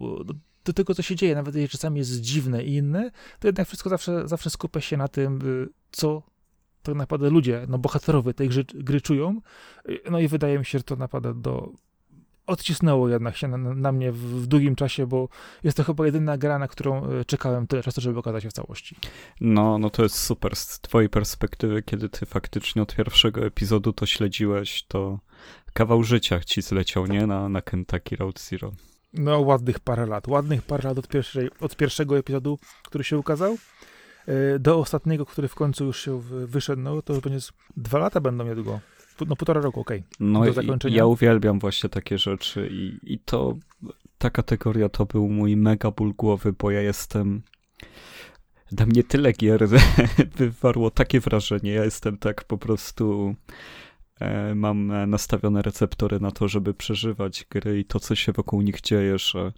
[0.66, 3.90] do tego, co się dzieje, nawet jeżeli czasami jest dziwne i inne, to jednak wszystko
[3.90, 6.24] zawsze, zawsze skupia się na tym, y, co
[6.84, 9.42] tak naprawdę ludzie, no bohaterowie tej gry, gry czują.
[10.12, 11.72] No i wydaje mi się, że to naprawdę do,
[12.48, 15.30] odcisnęło jednak się na, na mnie w, w, długim czasie, bo
[15.64, 18.54] jest to chyba jedyna gra, na którą e, czekałem tyle czasu, żeby okazać się w
[18.54, 18.96] całości.
[19.42, 20.56] No, no to jest super.
[20.56, 25.20] Z twojej perspektywy, kiedy ty faktycznie od pierwszego epizodu to śledziłeś, to
[25.74, 27.28] kawał życia ci zleciał, nie?
[27.28, 28.72] Na, na Kentucky Road Zero.
[29.14, 30.28] No, ładnych parę lat.
[30.28, 33.58] Ładnych parę lat od, pierwszej, od pierwszego epizodu, który się ukazał,
[34.28, 36.82] e, do ostatniego, który w końcu już się wyszedł.
[36.82, 37.40] No, to już będzie
[37.78, 38.80] dwa lata będą niedługo
[39.28, 40.00] no półtora roku, okej.
[40.00, 40.98] Okay, no do zakończenia.
[40.98, 43.58] ja uwielbiam właśnie takie rzeczy i, i to,
[44.18, 47.42] ta kategoria to był mój mega ból głowy, bo ja jestem,
[48.72, 49.68] dla mnie tyle gier
[50.38, 53.36] wywarło takie wrażenie, ja jestem tak po prostu,
[54.20, 58.82] e, mam nastawione receptory na to, żeby przeżywać gry i to, co się wokół nich
[58.82, 59.52] dzieje, że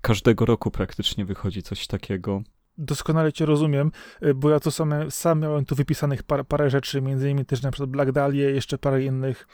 [0.00, 2.42] każdego roku praktycznie wychodzi coś takiego
[2.80, 7.02] doskonale cię rozumiem, y, bo ja to same, sam miałem tu wypisanych par, parę rzeczy,
[7.02, 9.46] między innymi też na przykład Black Dahlia, jeszcze parę innych,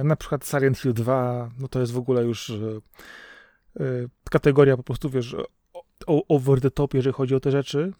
[0.00, 2.80] y, na przykład Silent Hill 2, no to jest w ogóle już y,
[4.30, 5.36] kategoria po prostu, wiesz,
[6.06, 7.92] over the top, jeżeli chodzi o te rzeczy,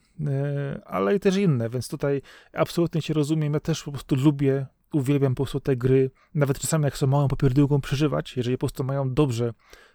[0.85, 5.35] ale i też inne, więc tutaj absolutnie cię rozumiem, ja też po prostu lubię, uwielbiam
[5.35, 9.15] po prostu te gry, nawet czasami jak są małą popierdółką przeżywać, jeżeli po prostu mają
[9.15, 9.53] dobrze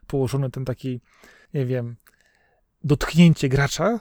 [0.07, 1.01] położony ten taki,
[1.53, 1.95] nie wiem,
[2.83, 3.99] dotknięcie gracza,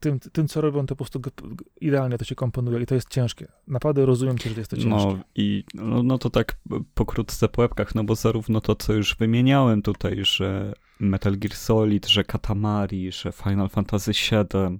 [0.00, 1.20] tym, tym, co robią, to po prostu
[1.80, 3.48] idealnie to się komponuje i to jest ciężkie.
[3.66, 4.90] Naprawdę rozumiem cię, że jest to ciężkie.
[4.90, 6.56] No i no, no to tak
[6.94, 12.06] pokrótce po łebkach, no bo zarówno to, co już wymieniałem tutaj, że Metal Gear Solid,
[12.06, 14.78] że Katamari, że Final Fantasy VII,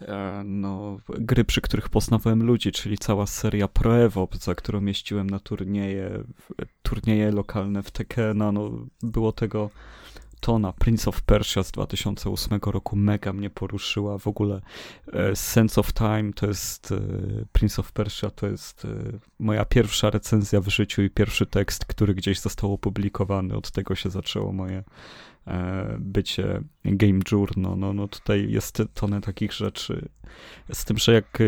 [0.00, 5.30] e, no, gry, przy których poznawałem ludzi, czyli cała seria Pro Evo, za którą mieściłem
[5.30, 6.24] na turnieje,
[6.82, 9.70] turnieje lokalne w Tekena, no, było tego
[10.42, 14.18] Tona, Prince of Persia z 2008 roku mega mnie poruszyła.
[14.18, 14.60] W ogóle
[15.12, 16.98] e, Sense of Time to jest, e,
[17.52, 18.88] Prince of Persia to jest e,
[19.38, 23.56] moja pierwsza recenzja w życiu i pierwszy tekst, który gdzieś został opublikowany.
[23.56, 24.84] Od tego się zaczęło moje
[25.98, 27.78] bycie game journal.
[27.78, 30.08] No, no tutaj jest tonę takich rzeczy.
[30.72, 31.38] Z tym, że jak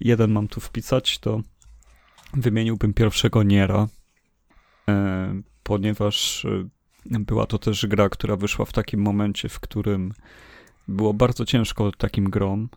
[0.00, 1.40] jeden mam tu wpisać, to
[2.34, 3.88] wymieniłbym pierwszego Niera,
[5.62, 6.46] ponieważ
[7.06, 10.12] była to też gra, która wyszła w takim momencie, w którym
[10.88, 12.68] było bardzo ciężko takim grom.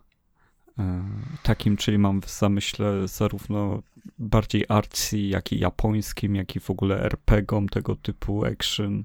[0.78, 1.04] E,
[1.42, 3.82] takim, czyli mam w zamyśle zarówno
[4.18, 9.04] bardziej artsy, jak i japońskim, jak i w ogóle RPGom tego typu action,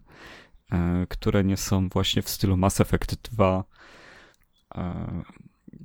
[0.71, 3.63] e, które nie są właśnie w stylu Mass Effect 2.
[4.75, 5.23] E,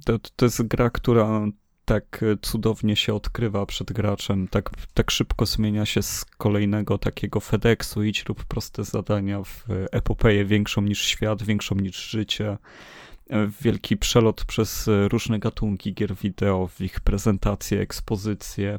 [0.04, 1.46] to, to jest gra, która
[1.84, 8.02] tak cudownie się odkrywa przed graczem, tak, tak szybko zmienia się z kolejnego takiego FedExu,
[8.02, 12.58] idź rób proste zadania w epopeję większą niż świat, większą niż życie,
[13.62, 18.78] wielki przelot przez różne gatunki gier wideo, w ich prezentacje, ekspozycje,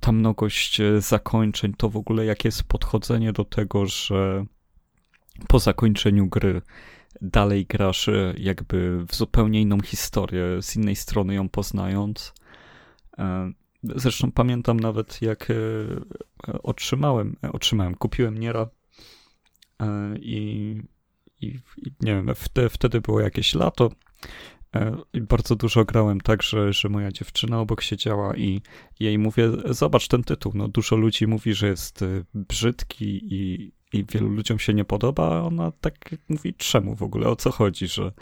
[0.00, 4.44] ta mnogość zakończeń, to w ogóle jakie jest podchodzenie do tego, że
[5.48, 6.62] po zakończeniu gry
[7.22, 12.34] dalej grasz e, jakby w zupełnie inną historię, z innej strony ją poznając.
[13.18, 13.52] E,
[13.82, 15.54] zresztą pamiętam nawet, jak e,
[16.62, 18.68] otrzymałem, otrzymałem, kupiłem Niera
[20.20, 20.76] i,
[21.40, 21.58] i,
[22.00, 23.90] nie wiem, wtedy, wtedy było jakieś lato
[25.12, 28.62] i bardzo dużo grałem tak, że, że moja dziewczyna obok siedziała i
[29.00, 32.04] jej mówię, zobacz ten tytuł, no dużo ludzi mówi, że jest
[32.34, 37.28] brzydki i, i wielu ludziom się nie podoba, a ona tak mówi, czemu w ogóle,
[37.28, 38.12] o co chodzi, że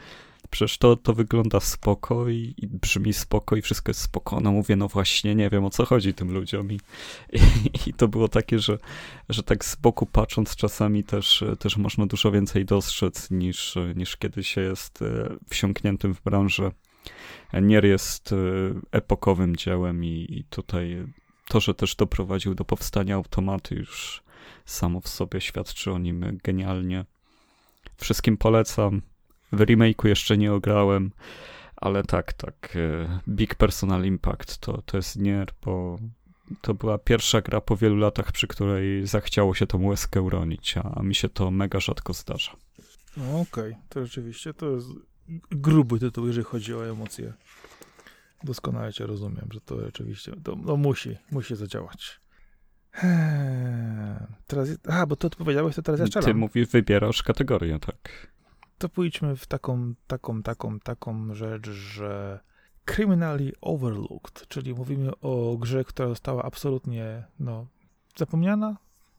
[0.50, 4.40] przecież to, to wygląda spoko i, i brzmi spoko i wszystko jest spoko.
[4.40, 6.80] No mówię, no właśnie, nie wiem o co chodzi tym ludziom i,
[7.32, 7.40] i,
[7.86, 8.78] i, to było takie, że,
[9.28, 14.44] że tak z boku patrząc czasami też, też można dużo więcej dostrzec niż, niż kiedy
[14.44, 16.70] się jest e, wsiąkniętym w branżę.
[17.62, 18.36] Nier jest e,
[18.92, 21.06] epokowym dziełem i, i tutaj
[21.48, 24.22] to, że też doprowadził do powstania automaty już
[24.66, 27.04] samo w sobie świadczy o nim genialnie.
[27.96, 29.02] Wszystkim polecam.
[29.52, 31.10] W remake'u jeszcze nie ograłem,
[31.76, 32.76] ale tak, tak.
[32.76, 35.98] E, Big Personal Impact to, to jest Nier, bo
[36.60, 41.02] to była pierwsza gra po wielu latach, przy której zachciało się tą łezkę uronić, a
[41.02, 42.56] mi się to mega rzadko zdarza.
[43.16, 43.82] No okej, okay.
[43.88, 44.88] to rzeczywiście to jest
[45.50, 47.32] gruby tytuł, jeżeli chodzi o emocje.
[48.44, 52.20] Doskonale cię rozumiem, że to rzeczywiście to, to musi, musi zadziałać.
[53.02, 56.26] Eee, teraz, aha, bo to odpowiedziałeś, to teraz ja strzelam.
[56.26, 58.32] Ty mówisz, wybierasz kategorię, tak.
[58.78, 62.40] To pójdźmy w taką, taką, taką, taką rzecz, że
[62.84, 67.66] Criminally Overlooked, czyli mówimy o grze, która została absolutnie, no,
[68.16, 68.76] zapomniana,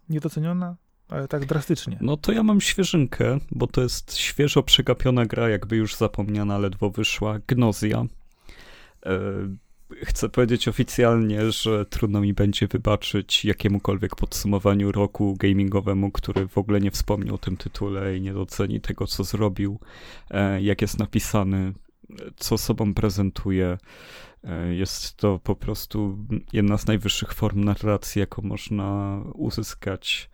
[0.09, 0.75] niedoceniona,
[1.09, 1.97] ale tak drastycznie.
[2.01, 6.89] No to ja mam świeżynkę, bo to jest świeżo przegapiona gra, jakby już zapomniana, ledwo
[6.89, 8.05] wyszła, Gnozja.
[9.05, 9.19] E,
[10.03, 16.79] chcę powiedzieć oficjalnie, że trudno mi będzie wybaczyć jakiemukolwiek podsumowaniu roku gamingowemu, który w ogóle
[16.79, 19.79] nie wspomniał o tym tytule i nie doceni tego, co zrobił,
[20.31, 21.73] e, jak jest napisany,
[22.35, 23.77] co sobą prezentuje.
[24.43, 26.17] E, jest to po prostu
[26.53, 30.29] jedna z najwyższych form narracji, jaką można uzyskać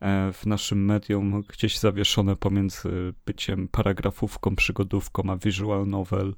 [0.00, 6.34] e, w naszym medium, gdzieś zawieszone pomiędzy byciem paragrafówką, przygodówką, a visual novel.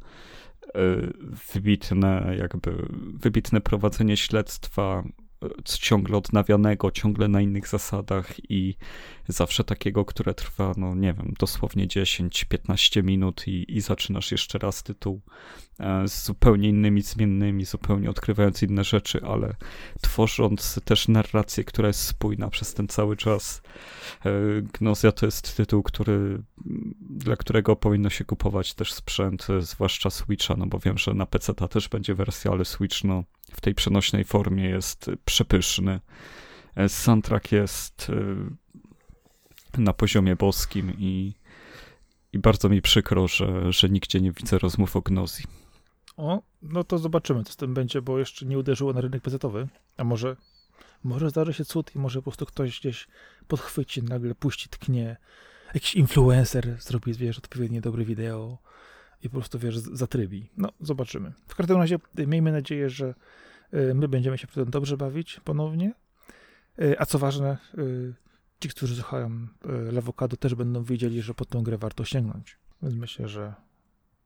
[1.55, 5.03] Wybitne, jakby, wybitne prowadzenie śledztwa,
[5.65, 8.75] ciągle odnawianego, ciągle na innych zasadach i
[9.29, 14.83] zawsze takiego, które trwa, no nie wiem, dosłownie 10-15 minut i, i zaczynasz jeszcze raz
[14.83, 15.21] tytuł
[15.81, 19.55] e, z zupełnie innymi zmiennymi, zupełnie odkrywając inne rzeczy, ale
[20.01, 23.63] tworząc też narrację, która jest spójna przez ten cały czas.
[24.27, 24.31] E,
[24.63, 26.43] Gnozja to jest tytuł, który,
[27.01, 31.27] dla którego powinno się kupować też sprzęt, e, zwłaszcza Switcha, no bo wiem, że na
[31.27, 36.01] PC ta też będzie wersja, ale Switch no w tej przenośnej formie jest przepyszny.
[36.89, 38.13] Soundtrack jest
[39.79, 41.35] na poziomie boskim i,
[42.33, 45.45] i bardzo mi przykro, że, że nigdzie nie widzę rozmów o Gnozji.
[46.17, 49.69] O, no to zobaczymy, co z tym będzie, bo jeszcze nie uderzyło na rynek pecetowy.
[49.97, 50.37] A może,
[51.05, 53.09] może zdarzy się cud i może po prostu ktoś gdzieś
[53.49, 55.17] podchwyci, nagle puści, tknie.
[55.75, 58.59] Jakiś influencer zrobi, wiesz, odpowiednie dobre wideo
[59.27, 60.51] i po prostu, wiesz, zatrybi.
[60.57, 61.33] No, zobaczymy.
[61.47, 63.15] W każdym razie miejmy nadzieję, że
[63.75, 65.95] y, my będziemy się przy tym dobrze bawić ponownie.
[66.81, 68.15] Y, a co ważne, y,
[68.61, 69.47] ci, którzy słuchają
[69.93, 72.59] Lewokado, też będą wiedzieli, że po tą grę warto sięgnąć.
[72.83, 73.55] Więc myślę, że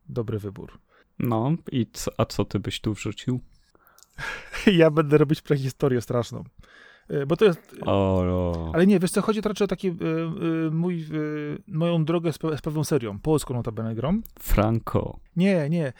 [0.08, 0.78] dobry wybór.
[1.18, 3.40] No i co, a co ty byś tu wrzucił?
[4.80, 6.44] ja będę robić prehistorię straszną.
[7.10, 7.76] E, bo to jest.
[7.86, 8.70] O, no.
[8.74, 9.94] Ale nie, wiesz co, chodzi raczej o taki y,
[10.70, 11.06] mój,
[11.68, 14.22] moją drogę z, z, pewną serią, polską notabene grom.
[14.38, 15.18] Franco.
[15.36, 15.92] Nie, nie.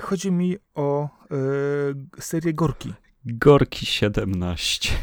[0.00, 1.08] chodzi mi o
[2.20, 2.92] serię Gorki.
[3.24, 4.90] Gorki 17.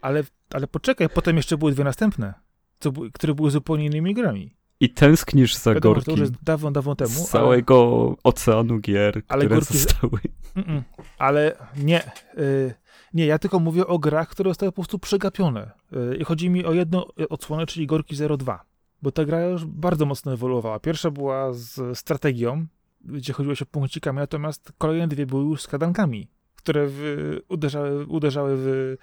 [0.00, 2.34] Ale, ale poczekaj, potem jeszcze były dwie następne,
[2.80, 4.54] co, które były zupełnie innymi grami.
[4.80, 6.14] I tęsknisz za Wiadomo, Gorki.
[6.14, 7.10] To już dawno, dawno temu.
[7.10, 8.16] Z całego ale...
[8.24, 9.78] oceanu gier, ale które Gorki...
[9.78, 10.20] zostały.
[10.56, 10.82] Mm -mm.
[11.18, 12.02] Ale nie.
[12.38, 12.74] Y
[13.14, 15.70] nie, ja tylko mówię o grach, które zostały po prostu przegapione.
[16.12, 18.64] Y I chodzi mi o jedną odsłonę, czyli Gorki 02.
[19.02, 20.80] Bo ta gra już bardzo mocno ewoluowała.
[20.80, 22.66] Pierwsza była z strategią,
[23.04, 28.56] gdzie chodziło się punkcikami, natomiast kolejne dwie były już z kadankami które w, uderzały, uderzały
[28.56, 28.96] w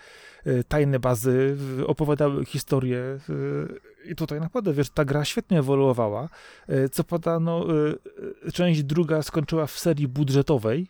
[0.46, 3.20] e, tajne bazy, w, opowiadały historie.
[4.06, 6.30] I tutaj naprawdę, wiesz, ta gra świetnie ewoluowała.
[6.92, 7.66] Co pada, no,
[8.54, 10.88] część druga skończyła w serii budżetowej,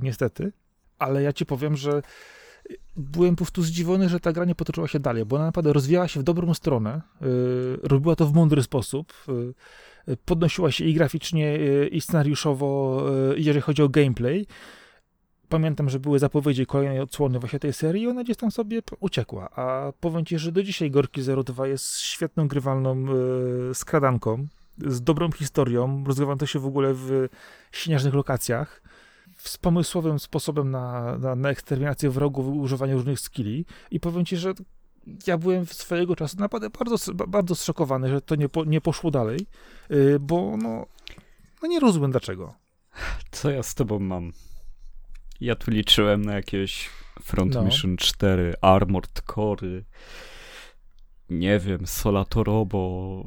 [0.00, 0.52] niestety,
[0.98, 2.02] ale ja ci powiem, że
[2.96, 6.08] byłem po prostu zdziwiony, że ta gra nie potoczyła się dalej, bo ona naprawdę rozwijała
[6.08, 7.00] się w dobrą stronę,
[7.82, 9.12] robiła to w mądry sposób,
[10.24, 11.58] podnosiła się i graficznie,
[11.90, 13.02] i scenariuszowo,
[13.36, 14.46] jeżeli chodzi o gameplay.
[15.48, 19.50] Pamiętam, że były zapowiedzi kolejnej odsłony właśnie tej serii i ona gdzieś tam sobie uciekła.
[19.50, 24.46] A powiem ci, że do dzisiaj Gorki 02 jest świetną grywalną yy, skradanką,
[24.86, 27.28] z dobrą historią, rozgrywającą się w ogóle w
[27.72, 28.82] śnieżnych lokacjach,
[29.38, 34.54] z pomysłowym sposobem na, na, na eksterminację wrogów, używanie różnych skilli i powiem ci, że
[35.26, 39.46] ja byłem swojego czasu naprawdę bardzo, bardzo zszokowany, że to nie, po, nie poszło dalej,
[39.90, 40.86] yy, bo no,
[41.62, 42.54] no nie rozumiem dlaczego.
[43.30, 44.32] Co ja z tobą mam?
[45.40, 46.90] Ja tu liczyłem na jakieś
[47.22, 47.62] Front no.
[47.62, 49.82] Mission 4, Armored Core,
[51.30, 53.24] nie wiem, Solatorobo,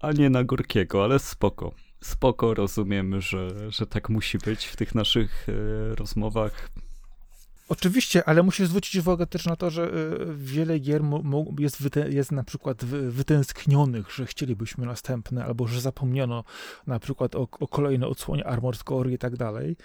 [0.00, 1.72] a nie na Gorkiego, ale spoko.
[2.00, 6.70] Spoko, rozumiemy, że, że tak musi być w tych naszych e, rozmowach.
[7.68, 11.02] Oczywiście, ale musisz zwrócić uwagę też na to, że y, wiele gier
[11.58, 16.44] jest, jest na przykład wytęsknionych, że chcielibyśmy następne, albo że zapomniano
[16.86, 19.76] na przykład o, o kolejne odsłonie Armored Core i tak dalej.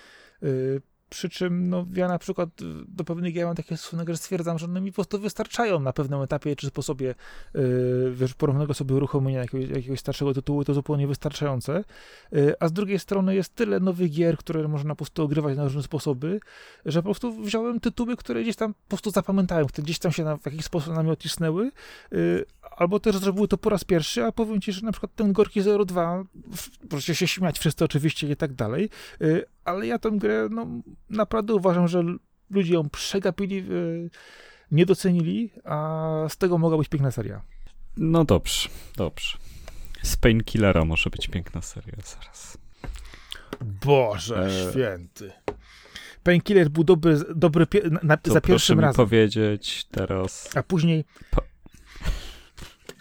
[1.12, 4.60] Przy czym no, ja na przykład y, do pewnych gier mam takie stosunek, że stwierdzam,
[4.60, 7.16] że one mi po prostu wystarczają na pewnym etapie czy sposobie
[7.54, 11.84] yy, wiesz, porównego sobie uruchomienia jakiegoś, jakiegoś starszego tytułu, to zupełnie wystarczające.
[12.32, 15.64] Yy, a z drugiej strony jest tyle nowych gier, które można po prostu ogrywać na
[15.64, 16.40] różne sposoby,
[16.86, 20.24] że po prostu wziąłem tytuły, które gdzieś tam po prostu zapamiętałem, które gdzieś tam się
[20.24, 21.72] na, w jakiś sposób na mnie odcisnęły,
[22.12, 25.34] yy, albo też zrobiły to po raz pierwszy, a powiem ci, że na przykład ten
[25.34, 26.24] Gorki 02,
[26.90, 28.90] proszę się śmiać wszyscy oczywiście i tak dalej,
[29.22, 30.68] y, ale ja tę grę no,
[31.10, 32.04] naprawdę uważam, że
[32.50, 34.10] ludzie ją przegapili, y,
[34.72, 37.42] nie docenili, a z tego mogła być piękna seria.
[37.98, 39.38] No dobrze, dobrze.
[40.04, 42.58] Z Painkillera może być piękna seria zaraz.
[43.86, 44.72] Boże e...
[44.72, 45.32] święty.
[46.24, 47.68] Painkiller był dobry, dobry
[48.04, 48.96] na, za pierwszym razem.
[48.96, 50.50] powiedzieć teraz.
[50.56, 51.06] A później.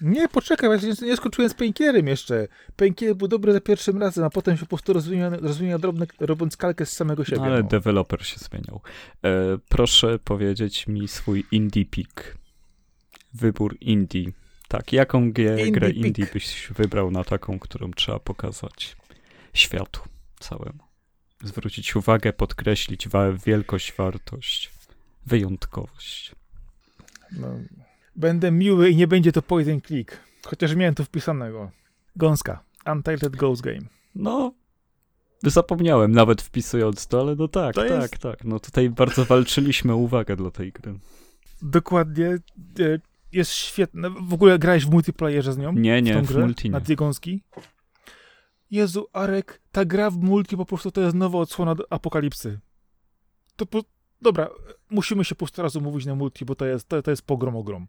[0.00, 2.48] Nie, poczekaj, ja nie, skończyłem z Painkierem jeszcze.
[2.76, 6.56] Painkier był dobry za pierwszym razem, a potem się po prostu rozwija, rozwija drobne, robiąc
[6.56, 7.40] kalkę z samego siebie.
[7.40, 7.68] No, ale no.
[7.68, 8.80] deweloper się zmieniał.
[9.24, 12.36] E, proszę powiedzieć mi swój indie pick.
[13.34, 14.32] Wybór indie.
[14.68, 18.96] Tak, jaką g- Indie grę indie byś wybrał na taką, którą trzeba pokazać
[19.54, 20.00] światu
[20.40, 20.84] całemu?
[21.42, 23.08] Zwrócić uwagę, podkreślić
[23.46, 24.72] wielkość, wartość,
[25.26, 26.34] wyjątkowość.
[27.32, 27.48] No.
[28.20, 30.18] Będę miły i nie będzie to point and click.
[30.46, 31.70] Chociaż miałem to wpisanego.
[32.16, 32.64] Gąska.
[32.92, 33.80] Untitled Ghost Game.
[34.14, 34.52] No,
[35.42, 38.44] zapomniałem nawet wpisując to, ale no tak, To tak, jest- tak.
[38.44, 40.94] No tutaj bardzo walczyliśmy uwagę dla tej gry.
[41.62, 42.26] Dokładnie.
[42.80, 42.98] e,
[43.32, 44.10] Jest świetna.
[44.10, 45.72] W ogóle grałeś w multiplayerze z nią?
[45.72, 46.44] Nie, w nie, w grę?
[46.44, 46.84] multi Na nie.
[46.84, 47.42] dwie gąski?
[48.70, 52.60] Jezu, Arek, ta gra w multi po prostu to jest nowa odsłona do apokalipsy.
[53.56, 53.80] To po...
[54.22, 54.48] Dobra,
[54.90, 57.56] musimy się po prostu raz umówić na multi, bo to jest, to, to jest pogrom
[57.56, 57.86] ogrom.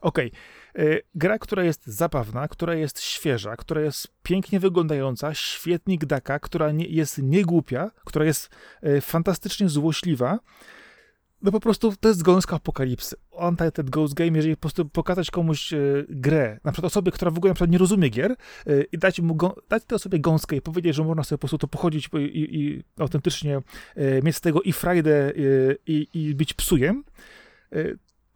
[0.00, 0.32] Okej.
[0.74, 0.82] e,
[1.14, 6.86] Gra, która jest zabawna, która jest świeża, która jest pięknie wyglądająca, świetnie gdaka, która nie,
[6.86, 8.50] jest niegłupia, która jest
[8.82, 10.38] e, fantastycznie złośliwa.
[11.42, 13.16] No po prostu to jest gąska apokalipsy.
[13.30, 15.78] Untitled Ghost Game, jeżeli po prostu pokazać komuś e,
[16.08, 18.36] grę, na przykład osobie, która w ogóle na przykład nie rozumie gier e,
[18.92, 19.36] i dać, mu
[19.68, 22.60] dać tej osobie gąskę i powiedzieć, że można sobie po prostu to pochodzić i, i,
[22.60, 23.60] i autentycznie
[24.22, 25.32] mieć z tego i frajdę
[25.86, 27.04] i, i być psujem,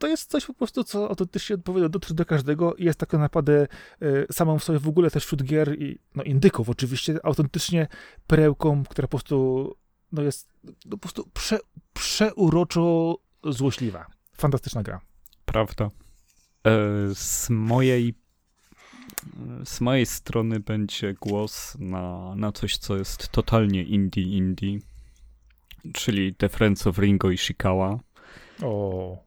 [0.05, 3.67] to jest coś po prostu, co autentycznie powinno dotrzeć do każdego i jest tak naprawdę
[4.01, 7.89] e, samą w sobie w ogóle też wśród gier i no indyków oczywiście, autentycznie
[8.27, 9.77] perełką, która po prostu
[10.13, 11.59] no jest no, po prostu prze,
[11.93, 14.07] przeuroczo złośliwa.
[14.33, 15.01] Fantastyczna gra.
[15.45, 15.91] Prawda.
[16.67, 16.71] E,
[17.15, 18.15] Z mojej
[19.65, 24.79] z mojej strony będzie głos na, na coś, co jest totalnie indie indie,
[25.93, 27.99] czyli The Friends of Ringo i Shikawa.
[28.63, 29.24] O,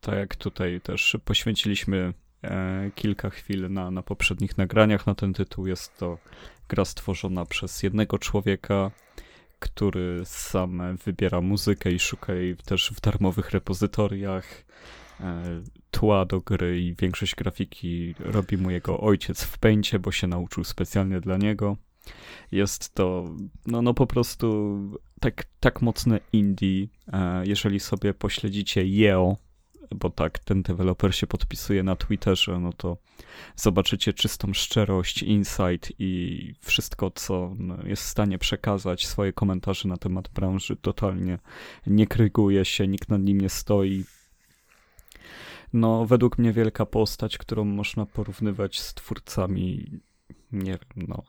[0.00, 2.14] Tak jak tutaj też poświęciliśmy
[2.44, 6.18] e, kilka chwil na, na poprzednich nagraniach na ten tytuł, jest to
[6.68, 8.90] gra stworzona przez jednego człowieka,
[9.58, 14.64] który sam wybiera muzykę i szuka jej też w darmowych repozytoriach.
[15.20, 20.26] E, Tła do gry i większość grafiki robi mu jego ojciec w pęcie, bo się
[20.26, 21.76] nauczył specjalnie dla niego.
[22.52, 23.24] Jest to,
[23.66, 24.78] no, no po prostu
[25.22, 26.86] tak, tak mocne indie.
[27.12, 29.36] E, Jeżeli sobie pośledzicie Yeo,
[29.94, 32.96] bo tak ten deweloper się podpisuje na Twitterze, no to
[33.56, 40.28] zobaczycie czystą szczerość, insight i wszystko, co jest w stanie przekazać, swoje komentarze na temat
[40.28, 41.38] branży, totalnie
[41.86, 44.04] nie kryguje się, nikt nad nim nie stoi.
[45.72, 49.86] No, według mnie wielka postać, którą można porównywać z twórcami,
[50.52, 51.22] nie wiem, no,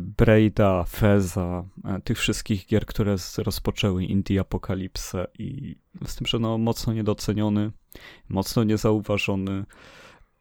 [0.00, 6.58] Braida, Feza, e, tych wszystkich gier, które rozpoczęły Indie Apokalipsę i z tym, że no
[6.58, 7.70] mocno niedoceniony,
[8.28, 9.64] mocno niezauważony,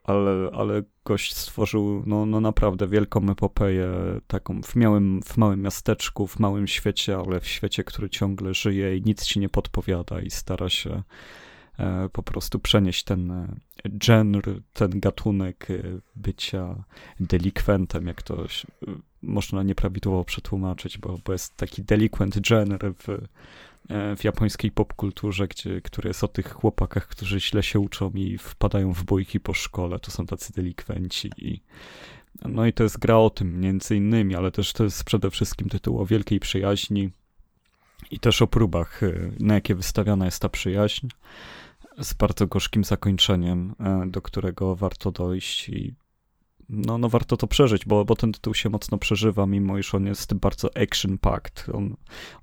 [0.04, 3.92] ale, ale gość stworzył no, no naprawdę wielką epopeję
[4.28, 8.98] taką w małym, w małym miasteczku, w małym świecie, ale w świecie, który ciągle żyje
[8.98, 11.04] i nic ci nie podpowiada i stara się e,
[12.12, 13.48] po prostu przenieść ten e,
[13.90, 15.84] genre, ten gatunek e,
[16.16, 16.84] bycia
[17.20, 18.48] delikwentem, jak to e,
[19.22, 23.10] można nieprawidłowo przetłumaczyć, bo, bo jest taki delinquent genre w,
[23.90, 28.38] e, w japońskiej popkulturze, gdzie, który jest o tych chłopakach, którzy źle się uczą i
[28.38, 31.62] wpadają w bójki po szkole, to są tacy delikwenci i
[32.46, 35.70] no i to jest gra o tym między innymi, ale też to jest przede wszystkim
[35.70, 37.10] tytuł o wielkiej przyjaźni
[38.12, 41.08] i też o próbach, e, na jakie wystawiana jest ta przyjaźń
[42.02, 45.96] z bardzo gorzkim zakończeniem, e, do którego warto dojść i
[46.70, 50.06] no, no warto to przeżyć, bo, bo ten tytuł się mocno przeżywa, mimo iż on
[50.06, 51.76] jest bardzo action-packed.
[51.76, 51.96] On,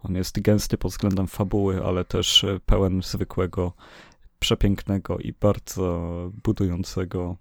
[0.03, 3.73] on jest gęsty pod względem fabuły, ale też e, pełen zwykłego,
[4.39, 6.11] przepięknego i bardzo
[6.45, 7.37] budującego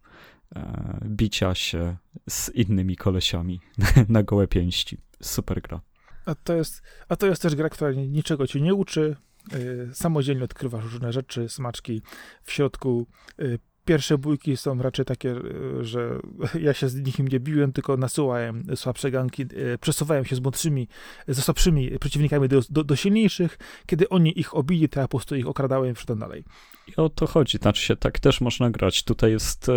[0.55, 1.97] e, bicia się
[2.29, 3.59] z innymi kolesiami
[4.09, 4.97] na gołe pięści.
[5.21, 5.81] Super gra.
[6.25, 9.15] A to jest, a to jest też gra, która ni- niczego cię nie uczy.
[9.53, 12.01] Y, Samodzielnie odkrywasz różne rzeczy, smaczki
[12.43, 13.07] w środku.
[13.41, 16.19] y, Pierwsze bójki są raczej takie, y, że
[16.61, 19.45] ja się z nikim nie biłem, tylko nasyłałem słabsze ganki,
[19.81, 20.87] przesuwałem się z młodszymi,
[21.27, 23.57] ze słabszymi przeciwnikami do, do, do silniejszych.
[23.85, 26.43] Kiedy oni ich obili, to ja po prostu ich okradałem i szedłem dalej.
[26.87, 29.03] I o to chodzi, znaczy się tak też można grać.
[29.03, 29.71] Tutaj jest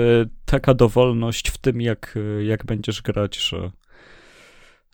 [0.45, 3.71] taka dowolność w tym, jak, jak będziesz grać, że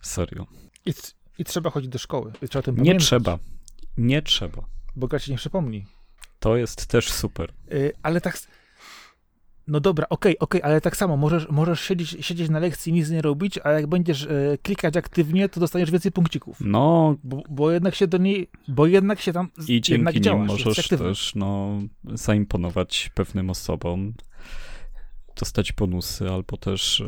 [0.01, 0.45] serio.
[0.85, 0.93] I,
[1.39, 2.31] i trzeba chodzić do szkoły.
[2.49, 3.39] Trzeba Nie pamiętać, trzeba.
[3.97, 4.65] Nie trzeba.
[4.95, 5.85] Bo gra ci nie przypomni.
[6.39, 7.53] To jest też super.
[7.73, 8.37] Y, ale tak.
[9.67, 13.09] No dobra, okej, okej, ale tak samo możesz, możesz siedzieć, siedzieć na lekcji i nic
[13.09, 16.57] nie robić, a jak będziesz e, klikać aktywnie, to dostaniesz więcej punkcików.
[16.61, 20.49] No Bo, bo jednak się do niej, bo jednak się tam i jednak dzięki nim
[20.49, 21.81] jesteś możesz też no,
[22.13, 24.13] zaimponować pewnym osobom.
[25.39, 27.05] dostać bonusy, albo też e,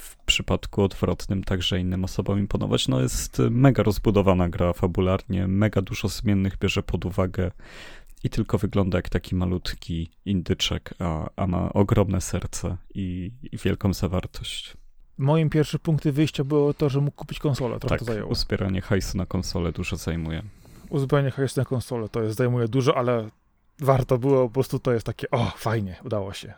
[0.00, 2.88] w przypadku odwrotnym także innym osobom imponować.
[2.88, 7.50] No jest mega rozbudowana gra fabularnie, mega dużo zmiennych bierze pod uwagę
[8.24, 13.92] i tylko wygląda jak taki malutki indyczek, a, a ma ogromne serce i, i wielką
[13.92, 14.76] zawartość.
[15.18, 18.30] Moim pierwszym punktem wyjścia było to, że mógł kupić konsolę, trochę tak, to zajęło.
[18.30, 20.42] uzbieranie hajsu na konsolę dużo zajmuje.
[20.88, 23.28] Uzbieranie hajsu na konsolę to jest, zajmuje dużo, ale
[23.78, 26.54] warto było, po prostu to jest takie, o, fajnie, udało się.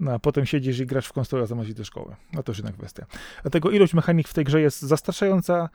[0.00, 2.16] No, a potem siedzisz i grasz w konsolę zamiast do szkoły.
[2.32, 3.06] No to już inna kwestia.
[3.42, 5.68] Dlatego ilość mechanik w tej grze jest zastraszająca.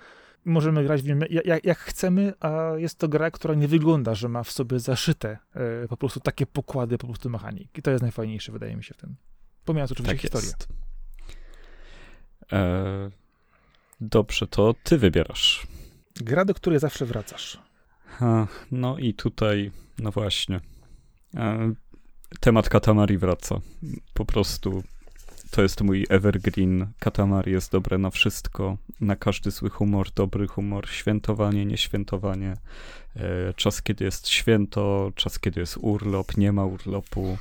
[0.45, 4.29] Możemy grać w nim jak, jak chcemy, a jest to gra, która nie wygląda, że
[4.29, 7.77] ma w sobie zaszyte e, po prostu takie pokłady po prostu mechanik.
[7.77, 9.15] I to jest najfajniejsze, wydaje mi się w tym.
[9.65, 10.47] Pomijając oczywiście tak historię.
[10.47, 10.67] Jest.
[12.51, 13.09] E,
[14.01, 15.67] dobrze, to ty wybierasz.
[16.15, 17.59] Gra, do której zawsze wracasz.
[18.05, 20.59] Ha, no i tutaj, no właśnie.
[21.35, 21.73] E,
[22.39, 23.61] temat Katamari wraca.
[24.13, 24.83] Po prostu
[25.51, 26.87] to jest mój evergreen.
[26.99, 32.53] Katamari jest dobre na wszystko, na każdy zły humor, dobry humor, świętowanie, nieświętowanie,
[33.15, 37.37] e, czas kiedy jest święto, czas kiedy jest urlop, nie ma urlopu.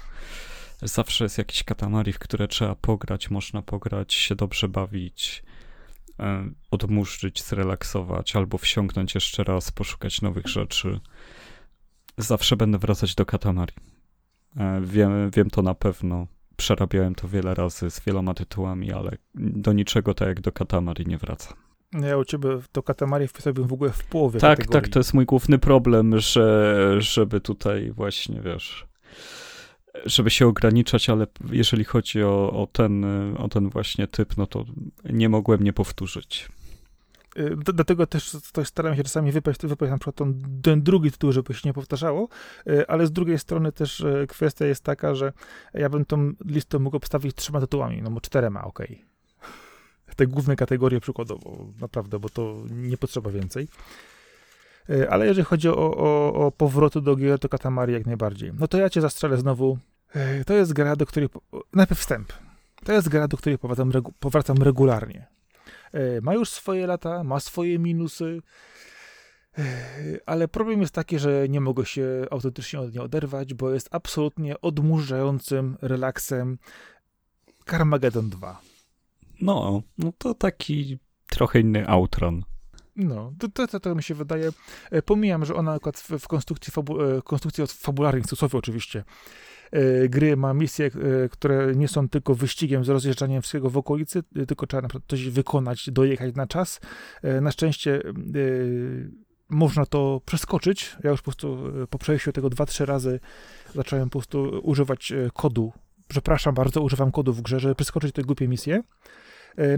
[0.83, 5.43] Zawsze jest jakiś katamari, w które trzeba pograć, można pograć, się dobrze bawić,
[6.21, 11.01] e, odmurzyć, zrelaksować, albo wsiąknąć jeszcze raz, poszukać nowych rzeczy.
[12.19, 13.73] Zawsze będę wracać do katamari.
[14.83, 16.27] Wiem, wiem to na pewno.
[16.57, 21.19] Przerabiałem to wiele razy z wieloma tytułami, ale do niczego tak jak do Katamari nie
[21.19, 21.55] wraca.
[21.93, 24.83] Ja u ciebie to Katamari wpisałbym w ogóle w połowie Tak, kategorii.
[24.83, 28.87] tak, to jest mój główny problem, że żeby tutaj właśnie, wiesz,
[30.07, 33.05] żeby się ograniczać, ale jeżeli chodzi o, o, ten,
[33.39, 34.65] o ten właśnie typ, no to
[35.11, 36.49] nie mogłem nie powtórzyć.
[37.39, 40.17] Y, dlatego też staram się czasami wypaść, wypaść na przykład
[40.63, 42.29] ten, drugi tytuł, żeby się nie powtarzało,
[42.69, 45.33] y, ale z drugiej strony też y, kwestia jest taka, że
[45.75, 48.87] ja bym tą listę mógł obstawić trzema tytułami, no bo czterema, okej.
[48.87, 50.17] Okay.
[50.17, 53.69] Te główne kategorie przykładowo, naprawdę, bo to nie potrzeba więcej.
[55.11, 58.53] Ale jeżeli chodzi o, o, o powroty do gier, to Katamari jak najbardziej.
[58.59, 59.79] No to ja cię zastrzelę znowu.
[60.47, 61.29] To jest gra, do której...
[61.73, 62.33] Najpierw wstęp.
[62.85, 64.13] To jest gra, do której powracam, regu...
[64.21, 65.27] powracam regularnie.
[65.93, 68.43] E, ma już swoje lata, ma swoje minusy,
[69.59, 69.65] e,
[70.27, 74.61] ale problem jest taki, że nie mogę się autentycznie od niej oderwać, bo jest absolutnie
[74.61, 76.59] odmurzającym relaksem
[77.71, 78.61] Carmageddon 2.
[79.41, 80.99] No, no to taki
[81.29, 82.45] trochę inny Outrun.
[82.97, 84.51] No, to, to, to, to mi się wydaje.
[84.91, 89.05] E, pomijam, że ona akurat w, w konstrukcji, fabu, konstrukcji fabularnej, w cudzysłowie oczywiście,
[90.09, 94.47] gry ma misje, e, które nie są tylko wyścigiem z rozjeżdżaniem wszystkiego w okolicy, e,
[94.47, 96.81] tylko trzeba na przykład coś wykonać, dojechać na czas.
[97.41, 98.01] Na szczęście
[99.49, 100.97] można to przeskoczyć.
[101.05, 101.59] Ja już po prostu
[101.91, 103.21] po przejściu tego dwa, trzy razy
[103.75, 105.73] zacząłem po prostu używać kodu.
[106.09, 108.83] Przepraszam bardzo, używam kodu w grze, żeby przeskoczyć te głupie misje.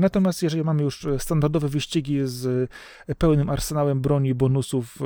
[0.00, 2.70] Natomiast jeżeli mamy już standardowe wyścigi z
[3.18, 4.98] pełnym arsenałem broni, bonusów,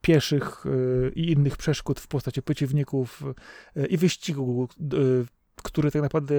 [0.00, 3.22] pieszych e, i innych przeszkód w postaci przeciwników
[3.76, 4.96] e, i wyścigu, e,
[5.62, 6.34] który tak naprawdę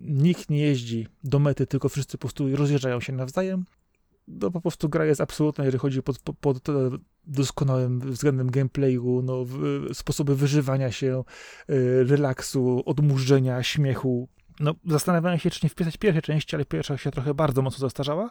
[0.00, 3.64] nikt nie jeździ do mety, tylko wszyscy po prostu rozjeżdżają się nawzajem.
[4.28, 6.58] No po prostu gra jest absolutna, jeżeli chodzi pod, pod, pod
[7.26, 9.46] doskonałym względem gameplayu, no,
[9.92, 11.24] sposoby wyżywania się,
[12.06, 14.28] relaksu, odmurzenia, śmiechu.
[14.60, 18.30] No, zastanawiałem się, czy nie wpisać pierwszej części, ale pierwsza się trochę bardzo mocno zastarzała.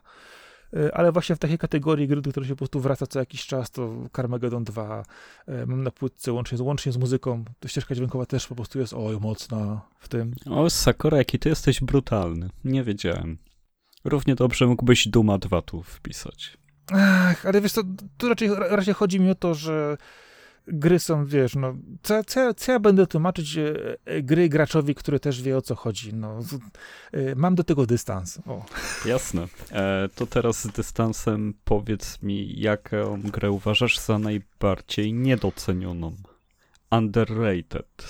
[0.74, 3.46] E, ale właśnie w takiej kategorii gry, do której się po prostu wraca co jakiś
[3.46, 5.04] czas, to Carmageddon 2
[5.48, 8.94] e, mam na płytce łącznie, łącznie z muzyką, to ścieżka dźwiękowa też po prostu jest
[8.94, 10.36] oj, mocna w tym.
[10.50, 12.50] O, Sakura, jaki ty jesteś brutalny.
[12.64, 13.38] Nie wiedziałem.
[14.04, 16.58] Równie dobrze mógłbyś Duma 2 tu wpisać.
[16.92, 17.82] Ach, ale wiesz co,
[18.18, 19.98] tu raczej, raczej chodzi mi o to, że
[20.72, 23.74] gry są, wiesz, no, co, co, co ja będę tłumaczyć e,
[24.06, 26.40] e, gry graczowi, który też wie o co chodzi, no,
[27.12, 28.40] e, mam do tego dystans.
[28.46, 28.66] O.
[29.06, 29.48] Jasne.
[30.16, 36.16] To teraz z dystansem powiedz mi, jaką grę uważasz za najbardziej niedocenioną?
[36.92, 38.08] Underrated.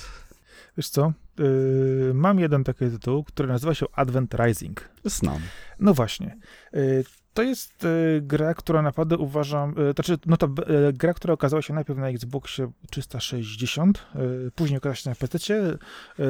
[0.78, 4.90] Wiesz co, yy, mam jeden taki tytuł, który nazywa się Advent Rising.
[5.06, 5.40] Znam.
[5.80, 6.38] No właśnie.
[6.74, 7.04] Yy,
[7.40, 11.62] to jest y, gra, która naprawdę uważam, y, znaczy, no to y, gra, która okazała
[11.62, 14.06] się najpierw na Xboxie 360,
[14.48, 15.78] y, później okazała się na PC.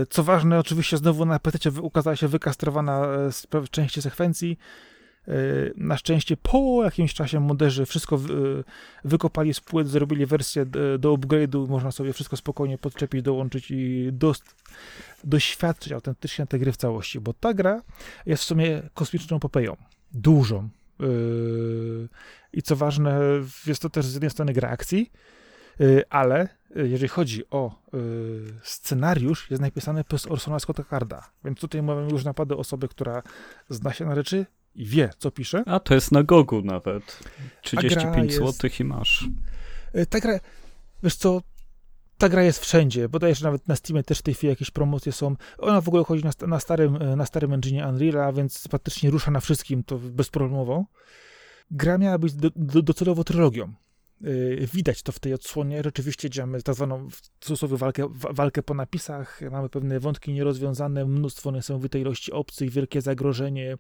[0.10, 4.58] Co ważne, oczywiście znowu na PC ukazała się wykastrowana z części sekwencji.
[5.78, 8.20] Na szczęście po jakimś czasie moderzy wszystko
[9.06, 10.66] wykopali z płyt, zrobili wersję
[11.00, 14.56] do upgrade'u, można sobie wszystko spokojnie podczepić, dołączyć i dost,
[15.24, 17.82] doświadczyć autentycznie tej gry w całości, bo ta gra
[18.26, 19.78] jest w sumie kosmiczną epopeją.
[20.12, 20.70] Dużą,
[22.54, 23.20] I co ważne,
[23.68, 25.12] jest to też z jednej strony gra akcji,
[25.82, 28.00] Y, ale jeżeli chodzi o y,
[28.64, 33.24] scenariusz, jest napisany przez Orsona Scotta Carda, więc tutaj mamy już napady osoby, która
[33.70, 34.46] zna się na rzeczy
[34.76, 35.64] i wie, co pisze.
[35.66, 37.20] A to jest na Gogu nawet.
[37.62, 38.38] 35 jest...
[38.38, 39.30] zł i masz.
[40.10, 40.40] Ta gra,
[41.04, 41.42] wiesz co,
[42.20, 45.12] ta gra jest wszędzie, bodajże że nawet na Steamie też w tej chwili jakieś promocje
[45.12, 45.36] są.
[45.58, 49.40] Ona w ogóle chodzi na, na starym, na starym engine Unreal'a, więc praktycznie rusza na
[49.40, 50.86] wszystkim, to bezproblemowo.
[51.72, 53.74] Gra miała być do, do, docelowo trylogią.
[54.22, 55.84] Yy, widać to w tej odsłonie.
[55.84, 59.42] Rzeczywiście działamy tak zwaną w cudzysłowie walkę, walkę po napisach.
[59.52, 63.78] Mamy pewne wątki nierozwiązane, mnóstwo niesamowitej ilości obcych, wielkie zagrożenie,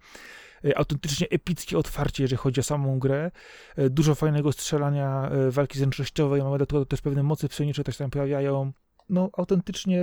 [0.63, 3.31] yy, autentycznie epickie otwarcie, jeżeli chodzi o samą grę.
[3.77, 6.43] Yy, dużo fajnego strzelania, walki zręcznościowej.
[6.43, 8.71] Mamy do tego też pewne mocy psionicze też tam pojawiają
[9.09, 10.01] no, autentycznie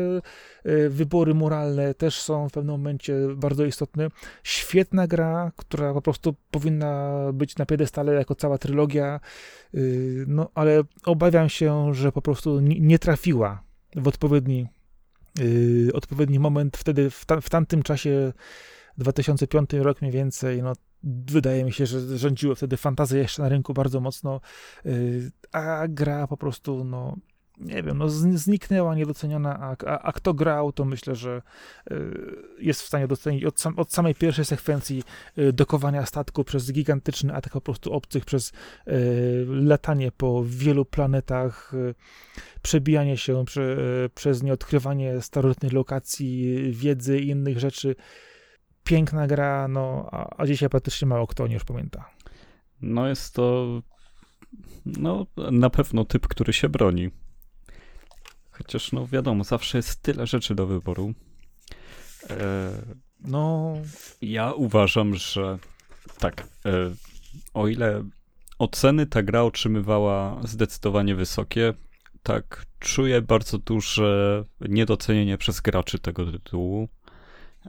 [0.65, 4.09] e, wybory moralne też są w pewnym momencie bardzo istotne.
[4.43, 9.21] Świetna gra, która po prostu powinna być na piedestale jako cała trylogia,
[9.75, 13.63] y, no ale obawiam się, że po prostu nie trafiła
[13.97, 14.67] w odpowiedni,
[15.41, 16.77] y, odpowiedni moment.
[16.77, 18.33] Wtedy, w, w tamtym czasie,
[18.99, 20.73] 2005 rok mniej więcej, no
[21.05, 24.41] wydaje mi się, że rządziły wtedy fantazje jeszcze na rynku bardzo mocno,
[25.53, 27.17] a gra po prostu, no,
[27.59, 31.43] nie wiem, no zniknęła, niedoceniona, a, a, a, kto grał, to myślę, że
[31.91, 31.95] y,
[32.59, 35.03] jest w stanie docenić od, sam, od samej pierwszej sekwencji
[35.39, 38.53] y, dokowania statku przez gigantyczny atak po prostu obcych, przez
[38.89, 41.73] y, latanie po wielu planetach,
[42.63, 43.77] przebijanie się prze,
[44.15, 47.97] przez nie, odkrywanie starożytnych lokacji, wiedzy i innych rzeczy.
[48.85, 52.11] Piękna gra, no, a, a dzisiaj praktycznie mało kto nie już pamięta.
[52.81, 53.67] No jest to
[54.87, 57.11] no, na pewno typ, który się broni.
[58.59, 61.15] Chociaż, no wiadomo, zawsze jest tyle rzeczy do wyboru.
[62.31, 62.73] E,
[63.21, 63.75] no,
[64.23, 65.59] ja uważam, że
[66.19, 66.71] tak, e,
[67.55, 68.05] o ile
[68.59, 71.75] oceny ta gra otrzymywała zdecydowanie wysokie,
[72.23, 76.89] tak czuję bardzo duże niedocenienie przez graczy tego tytułu.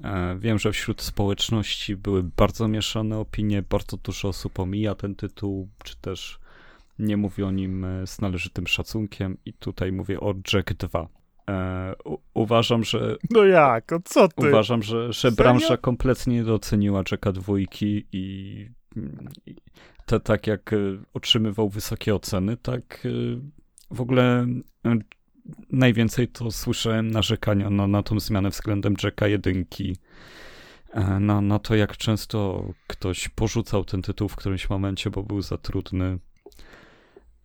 [0.03, 5.69] E, wiem, że wśród społeczności były bardzo mieszane opinie, bardzo dużo osób omija ten tytuł,
[5.83, 6.39] czy też
[6.99, 11.07] nie mówi o nim e, z należytym szacunkiem i tutaj mówię o Jack 2.
[11.49, 13.15] E, u, uważam, że.
[13.29, 13.93] No jak?
[13.93, 14.47] O co ty?
[14.47, 18.69] Uważam, że, że branża kompletnie nie doceniła Jacka dwójki i,
[19.45, 19.55] i
[20.05, 20.77] to, tak jak e,
[21.13, 23.09] otrzymywał wysokie oceny, tak e,
[23.91, 24.47] w ogóle
[25.71, 29.97] najwięcej to słyszałem narzekania na, na tą zmianę względem Jacka jedynki.
[31.19, 35.57] Na, na to, jak często ktoś porzucał ten tytuł w którymś momencie, bo był za
[35.57, 36.19] trudny.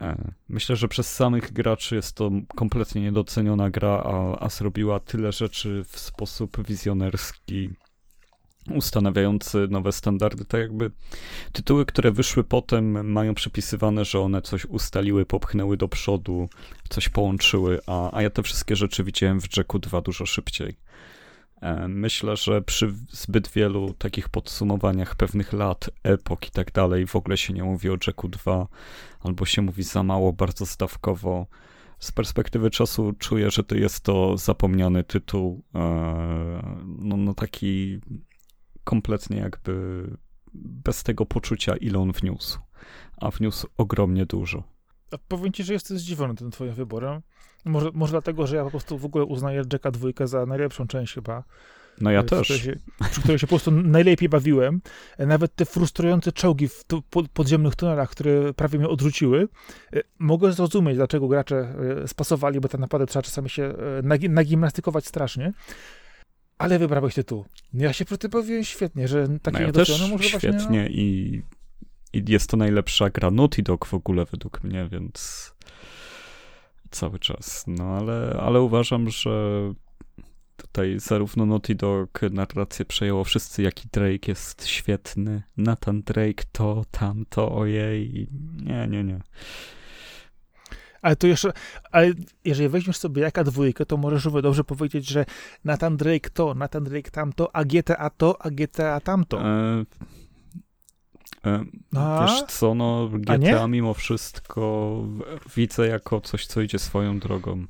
[0.02, 5.32] E, myślę, że przez samych graczy jest to kompletnie niedoceniona gra, a, a zrobiła tyle
[5.32, 7.70] rzeczy w sposób wizjonerski,
[8.70, 10.44] ustanawiający nowe standardy.
[10.44, 10.90] Tak jakby
[11.52, 16.48] tytuły, które wyszły potem, mają przypisywane, że one coś ustaliły, popchnęły do przodu,
[16.88, 20.76] coś połączyły, a, a ja te wszystkie rzeczy widziałem w Jacku 2 dużo szybciej.
[21.62, 27.16] E, myślę, że przy zbyt wielu takich podsumowaniach pewnych lat, epok i tak dalej, w
[27.16, 28.68] ogóle się nie mówi o Jacku 2,
[29.20, 31.46] albo się mówi za mało, bardzo stawkowo.
[31.98, 35.78] Z perspektywy czasu czuję, że to jest to zapomniany tytuł, e,
[36.98, 38.00] no, no taki
[38.84, 40.04] kompletnie jakby
[40.54, 42.58] bez tego poczucia, ile on wniósł.
[43.16, 44.62] A wniósł ogromnie dużo.
[45.12, 47.22] A powiem ci, że jestem zdziwiony tym twoim wyborem.
[47.64, 51.14] Może, może dlatego, że ja po prostu w ogóle uznaję Jacka dwójkę za najlepszą część
[51.14, 51.44] chyba.
[52.00, 52.42] No ja też.
[52.42, 52.76] Której się,
[53.10, 54.80] przy której się po prostu najlepiej bawiłem.
[55.18, 56.84] E, nawet te frustrujące czołgi w
[57.32, 59.48] podziemnych tunelach, które prawie mnie odrzuciły,
[59.92, 63.74] e, mogę zrozumieć, dlaczego gracze e, spasowali, bo tak naprawdę trzeba czasami się
[64.28, 65.52] nagimnastykować strasznie.
[66.58, 67.44] Ale wybrałeś tytuł.
[67.74, 70.88] Ja się przy tym bawiłem świetnie, że takie no ja też może świetnie właśnie, no...
[70.88, 71.42] i,
[72.12, 75.52] i jest to najlepsza gra Naughty Dog w ogóle według mnie, więc
[76.92, 77.64] cały czas.
[77.66, 79.62] No ale, ale uważam, że
[80.56, 85.42] tutaj zarówno Naughty Dog narrację przejęło wszyscy, jaki Drake jest świetny.
[85.56, 88.28] Nathan Drake to, tamto, ojej.
[88.64, 89.20] Nie, nie, nie.
[91.02, 91.52] Ale to jeszcze,
[91.90, 92.12] ale
[92.44, 95.24] jeżeli weźmiesz sobie jaka dwójkę, to możesz równie dobrze powiedzieć, że
[95.64, 99.40] Nathan Drake to, Nathan Drake tamto, a GTA to, a GTA tamto.
[99.40, 99.84] E,
[101.96, 102.26] a?
[102.26, 104.96] Wiesz co, no GTA mimo wszystko
[105.56, 107.66] widzę jako coś, co idzie swoją drogą.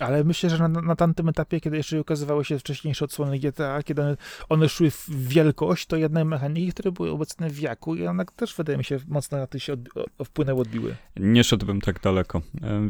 [0.00, 4.02] Ale myślę, że na, na tamtym etapie, kiedy jeszcze ukazywały się wcześniejsze odsłony GTA, kiedy
[4.02, 4.16] one,
[4.48, 8.54] one szły w wielkość, to jedne mechaniki, które były obecne w jaku i one też,
[8.54, 9.76] wydaje mi się, mocno na to się
[10.24, 10.96] wpłynęły, odbiły.
[11.16, 12.42] Nie szedłbym tak daleko.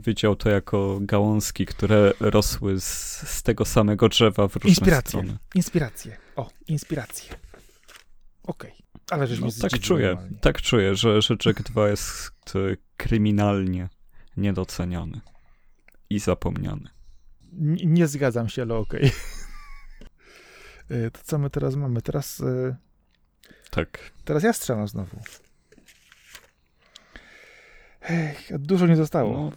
[0.07, 2.85] Widział to jako gałązki, które rosły z,
[3.29, 5.09] z tego samego drzewa w różne Inspiracje.
[5.09, 5.39] strony.
[5.55, 6.17] Inspiracje.
[6.37, 7.35] O, inspiracje.
[8.43, 8.73] Okej.
[8.73, 8.84] Okay.
[9.11, 10.39] Ale żeśmy no, tak czuję, normalnie.
[10.41, 12.33] tak czuję, że, Jack 2 jest
[12.97, 13.89] kryminalnie
[14.37, 15.21] niedoceniony.
[16.11, 16.91] i zapomniany.
[17.61, 19.11] N nie zgadzam się, ale okej.
[20.87, 21.11] Okay.
[21.13, 22.03] to co my teraz mamy?
[22.03, 22.43] Teraz...
[23.71, 23.99] Tak.
[24.25, 25.17] Teraz ja strzelam znowu.
[28.01, 29.33] Ech, dużo nie zostało.
[29.33, 29.53] No,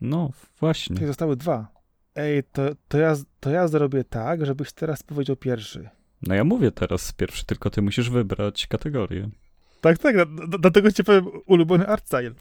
[0.00, 0.30] no
[0.60, 0.94] właśnie.
[0.94, 1.68] Tutaj zostały dwa.
[2.14, 5.88] Ej, to, to, ja, to ja zrobię tak, żebyś teraz powiedział pierwszy.
[6.22, 9.30] No ja mówię teraz pierwszy, tylko ty musisz wybrać kategorię.
[9.80, 10.16] Tak, tak,
[10.60, 12.34] dlatego ci powiem ulubiony art style.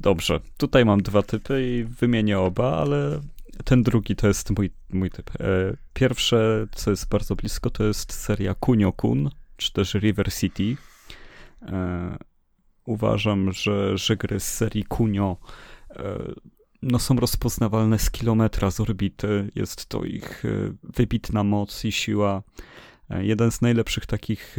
[0.00, 3.20] Dobrze, tutaj mam dwa typy i wymienię oba, ale
[3.64, 5.30] ten drugi to jest mój, mój typ.
[5.40, 10.76] E, pierwsze, co jest bardzo blisko, to jest seria Kunio-kun, czy też River City.
[11.62, 12.16] E,
[12.84, 15.36] uważam, że, że gry z serii Kunio
[15.90, 16.18] e,
[16.82, 19.50] no, są rozpoznawalne z kilometra z orbity.
[19.54, 20.42] Jest to ich
[20.82, 22.42] wybitna moc i siła.
[23.20, 24.56] Jeden z najlepszych takich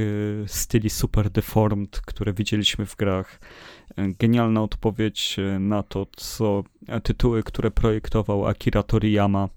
[0.48, 3.40] styli super deformed, które widzieliśmy w grach.
[3.98, 6.64] Genialna odpowiedź na to, co
[7.04, 9.50] tytuły, które projektował Akira Toriyama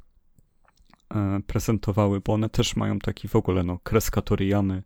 [1.15, 4.83] E, prezentowały, bo one też mają taki w ogóle, no, kreska Toriyamy,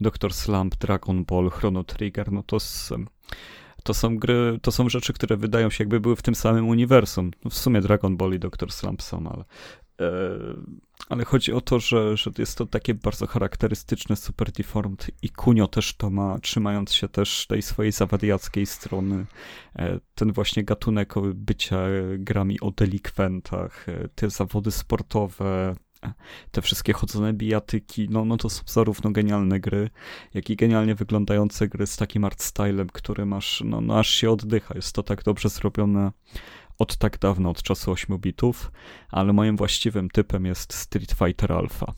[0.00, 0.34] Dr.
[0.34, 2.58] Slump, Dragon Ball, Chrono Trigger, no to,
[3.84, 7.30] to są gry, to są rzeczy, które wydają się jakby były w tym samym uniwersum.
[7.44, 8.72] No w sumie Dragon Ball i Dr.
[8.72, 9.44] Slump są, ale e,
[11.08, 15.66] ale chodzi o to, że, że jest to takie bardzo charakterystyczne Super Deformed i Kunio
[15.66, 19.26] też to ma, trzymając się też tej swojej zawadiackiej strony.
[19.76, 21.78] E, ten właśnie gatunek bycia
[22.18, 25.74] grami o delikwentach, e, te zawody sportowe,
[26.04, 26.12] e,
[26.50, 29.90] te wszystkie chodzone bijatyki, no, no to są zarówno genialne gry,
[30.34, 34.30] jak i genialnie wyglądające gry z takim art stylem, który masz, no, no aż się
[34.30, 34.74] oddycha.
[34.74, 36.12] Jest to tak dobrze zrobione
[36.80, 38.72] od tak dawna, od czasu 8 bitów,
[39.10, 41.92] ale moim właściwym typem jest Street Fighter Alpha.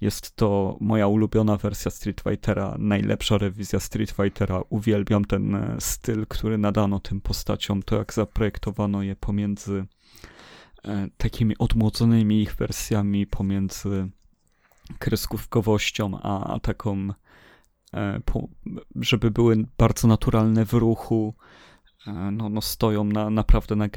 [0.00, 4.62] Jest to moja ulubiona wersja Street Fightera, najlepsza rewizja Street Fightera.
[4.68, 9.84] Uwielbiam ten e, styl, który nadano tym postaciom, to jak zaprojektowano je pomiędzy
[10.84, 14.08] e, takimi odmłodzonymi ich wersjami, pomiędzy
[14.98, 17.08] kreskówkowością, a, taką,
[17.94, 18.20] e,
[18.96, 21.34] żeby były bardzo naturalne w ruchu,
[22.06, 23.88] no, no stoją na, naprawdę na,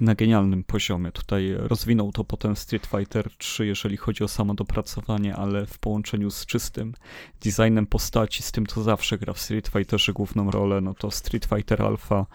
[0.00, 1.12] na genialnym poziomie.
[1.12, 6.30] Tutaj rozwinął to potem Street Fighter 3, jeżeli chodzi o samo dopracowanie, ale w połączeniu
[6.30, 6.94] z czystym
[7.40, 11.44] designem postaci, z tym, co zawsze gra w Street Fighterze główną rolę, no to Street
[11.44, 12.26] Fighter Alpha,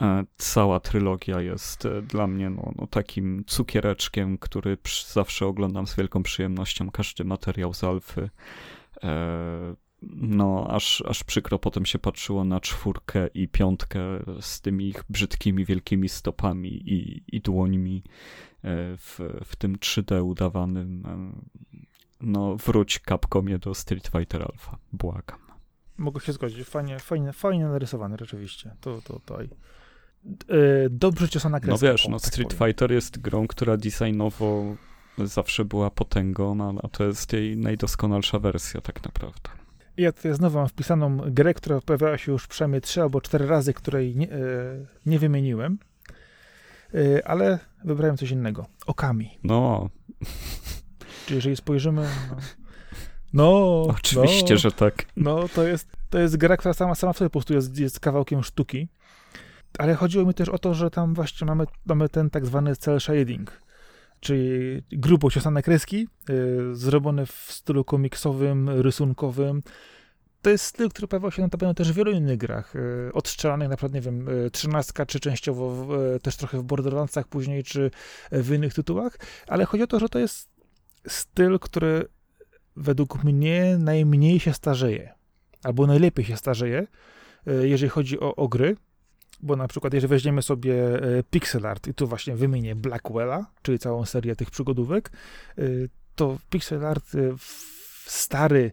[0.00, 4.78] e, cała trylogia jest e, dla mnie no, no takim cukiereczkiem, który
[5.12, 8.30] zawsze oglądam z wielką przyjemnością, każdy materiał z Alfy.
[9.04, 14.00] E, no, aż, aż przykro potem się patrzyło na czwórkę i piątkę
[14.40, 18.02] z tymi ich brzydkimi, wielkimi stopami i, i dłońmi
[18.64, 21.06] e, w, w tym 3D udawanym.
[21.06, 21.32] E,
[22.20, 24.78] no, wróć Capcomie do Street Fighter Alpha.
[24.92, 25.38] Błagam.
[25.98, 26.68] Mogę się zgodzić.
[26.68, 28.76] Fajnie, fajnie, fajnie narysowany rzeczywiście.
[28.80, 29.38] To, to, to.
[29.42, 29.48] E,
[30.90, 31.86] dobrze ciosana kreska.
[31.86, 32.68] No wiesz, no, tak Street powiem.
[32.68, 34.76] Fighter jest grą, która designowo
[35.18, 39.61] zawsze była potęgą, a to jest jej najdoskonalsza wersja tak naprawdę.
[39.96, 43.74] Ja tutaj znowu mam wpisaną grę, która pojawiała się już przynajmniej trzy albo cztery razy,
[43.74, 44.38] której nie, e,
[45.06, 45.78] nie wymieniłem,
[46.94, 48.66] e, ale wybrałem coś innego.
[48.86, 49.38] Okami.
[49.44, 49.90] No.
[51.26, 52.08] Czyli jeżeli spojrzymy...
[52.30, 52.36] No,
[53.32, 55.06] no Oczywiście, no, że tak.
[55.16, 58.00] No, to jest, to jest gra, która sama, sama w sobie po prostu jest, jest
[58.00, 58.88] kawałkiem sztuki.
[59.78, 63.00] Ale chodziło mi też o to, że tam właśnie mamy, mamy ten tak zwany cel
[63.00, 63.62] shading
[64.22, 69.62] czyli grubo ciosane kreski, y, zrobione w stylu komiksowym, rysunkowym.
[70.42, 73.76] To jest styl, który pojawiał się notabene też w wielu innych grach, y, odstrzelanych na
[73.76, 75.88] przykład, nie wiem, y, trzynastka, czy częściowo
[76.22, 77.90] też trochę w Borderlandsach później, czy
[78.32, 80.48] w innych tytułach, ale chodzi o to, że to jest
[81.08, 82.08] styl, który
[82.76, 85.14] według mnie najmniej się starzeje,
[85.62, 86.86] albo najlepiej się starzeje,
[87.62, 88.76] jeżeli chodzi o, o gry,
[89.42, 93.78] bo na przykład jeżeli weźmiemy sobie e, pixel art i tu właśnie wymienię Blackwella, czyli
[93.78, 95.10] całą serię tych przygodówek,
[95.58, 95.62] e,
[96.14, 97.18] to pixel art e,
[98.06, 98.72] stary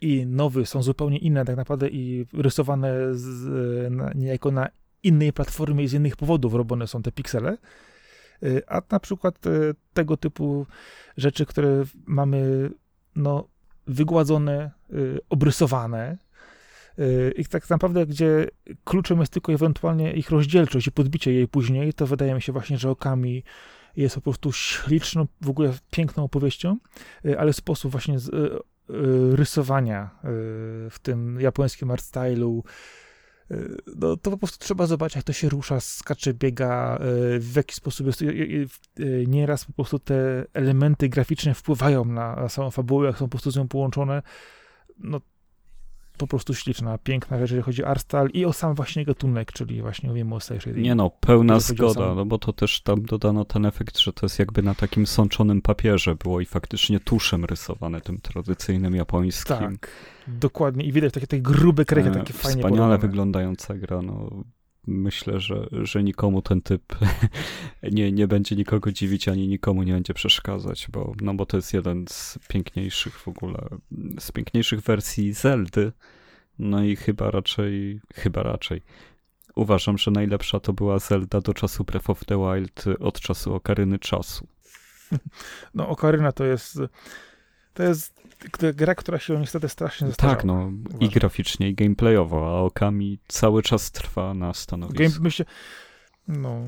[0.00, 4.68] i nowy są zupełnie inne tak naprawdę i rysowane z, na, niejako na
[5.02, 7.58] innej platformie i z innych powodów robione są te piksele.
[8.66, 9.38] A na przykład
[9.94, 10.66] tego typu
[11.16, 12.70] rzeczy, które mamy
[13.16, 13.48] no,
[13.86, 14.70] wygładzone,
[15.30, 16.18] obrysowane,
[17.36, 18.46] i tak naprawdę, gdzie
[18.84, 22.78] kluczem jest tylko ewentualnie ich rozdzielczość i podbicie jej później, to wydaje mi się właśnie,
[22.78, 23.44] że okami
[23.96, 26.76] jest po prostu śliczną, w ogóle piękną opowieścią,
[27.26, 30.10] y, ale sposób właśnie z, y, y, rysowania
[30.90, 32.64] w tym japońskim art stylu,
[33.96, 36.98] no to po prostu trzeba zobaczyć, jak to się rusza, skacze, biega,
[37.38, 38.24] w jaki sposób jest.
[39.26, 43.56] Nieraz po prostu te elementy graficzne wpływają na samą fabułę, jak są po prostu z
[43.56, 44.22] nią połączone.
[44.98, 45.20] No
[46.18, 49.52] po prostu śliczna, piękna rzecz, jeżeli chodzi o art style i o sam właśnie gatunek,
[49.52, 50.76] czyli właśnie mówimy o shading.
[50.76, 54.26] Nie no, pełna zgoda, sam- no bo to też tam dodano ten efekt, że to
[54.26, 59.56] jest jakby na takim sączonym papierze było i faktycznie tuszem rysowane tym tradycyjnym japońskim.
[59.56, 59.90] Tak,
[60.28, 60.84] dokładnie.
[60.84, 62.98] I widać takie, takie grube kresy, E, takie fajnie Wspaniale podane.
[62.98, 64.30] wyglądająca gra, no
[64.88, 66.82] myślę, że, że nikomu ten typ
[67.92, 71.74] nie, nie będzie nikogo dziwić, ani nikomu nie będzie przeszkadzać, bo, no bo to jest
[71.74, 73.68] jeden z piękniejszych w ogóle,
[74.18, 75.92] z piękniejszych wersji Zeldy,
[76.58, 78.82] no i chyba raczej, chyba raczej.
[79.54, 83.98] Uważam, że najlepsza to była Zelda do czasu Breath of the Wild od czasu Okaryny
[83.98, 84.46] Czasu.
[85.74, 86.78] No, Okaryna to jest,
[87.74, 88.17] to jest
[88.74, 90.36] gra, która się niestety strasznie zestarzała.
[90.36, 91.08] Tak, no i uważam.
[91.08, 95.02] graficznie, i gameplayowo, a Okami cały czas trwa na stanowisku.
[95.02, 95.44] Game, myślę,
[96.28, 96.62] no,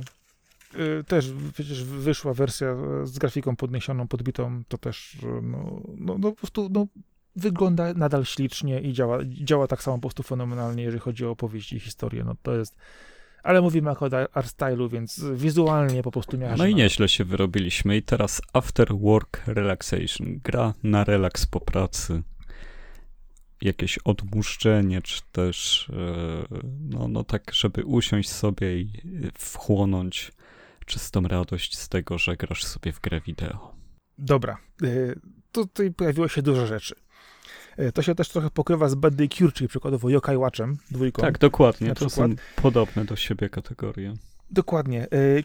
[0.75, 6.31] y, też przecież wyszła wersja z grafiką podniesioną, podbitą, to też, e, no, no, no
[6.31, 6.87] po prostu, no,
[7.37, 11.77] wygląda nadal ślicznie i działa, działa tak samo po prostu fenomenalnie, jeżeli chodzi o opowieści
[11.77, 12.77] i historię, no to jest,
[13.43, 16.57] ale mówimy jako o art stylu, więc wizualnie po prostu miażdżę.
[16.59, 17.97] No i nieźle się wyrobiliśmy.
[17.97, 20.41] I teraz After Work Relaxation.
[20.45, 22.23] Gra na relaks po pracy.
[23.63, 26.57] Jakieś odmuszczenie, czy też e,
[26.91, 28.93] no, no tak, żeby usiąść sobie i
[29.39, 30.33] wchłonąć
[30.87, 33.75] czystą radość z tego, że grasz sobie w grę wideo.
[34.19, 35.21] Dobra, y,
[35.53, 36.95] tutaj pojawiło się dużo rzeczy.
[37.81, 41.23] Y, To się też trochę pokrywa z Bad Day Cure, czyli przykładowo Yokai Watchem, dwójką.
[41.23, 41.95] Tak, dokładnie.
[41.95, 44.15] To są podobne do siebie kategorie.
[44.51, 45.07] Dokładnie.
[45.15, 45.45] Y,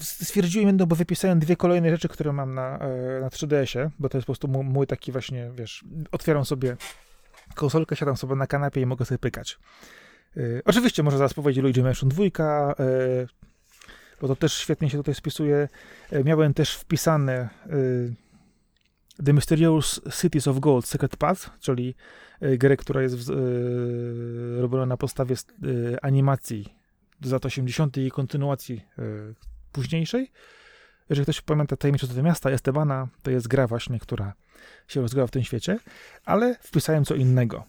[0.00, 4.18] Stwierdziłem jedno, bo wypisałem dwie kolejne rzeczy, które mam na, e, na 3DS-ie, bo to
[4.18, 6.76] jest po prostu mój, taki właśnie, wiesz, otwieram sobie
[7.54, 9.58] konsolkę, siadam sobie na kanapie i mogę sobie pykać.
[10.64, 12.74] Oczywiście można zaraz powiedzieć Luigi Mansion 2, e,
[14.20, 15.68] bo to też świetnie się tutaj spisuje.
[16.10, 17.48] E, Miałem też wpisane
[19.16, 21.94] The Mysterious Cities of Gold Secret Path, czyli
[22.42, 23.34] y, grę, która jest y,
[24.60, 26.74] robiona na podstawie y, animacji
[27.20, 27.96] z lat 80.
[27.96, 28.86] i kontynuacji
[29.72, 30.30] późniejszej.
[31.10, 34.32] Jeżeli ktoś pamięta Tajemnicze do miasta Estebana, to jest gra właśnie, która
[34.88, 35.78] się rozgrywa w tym świecie,
[36.24, 37.64] ale wpisałem co innego.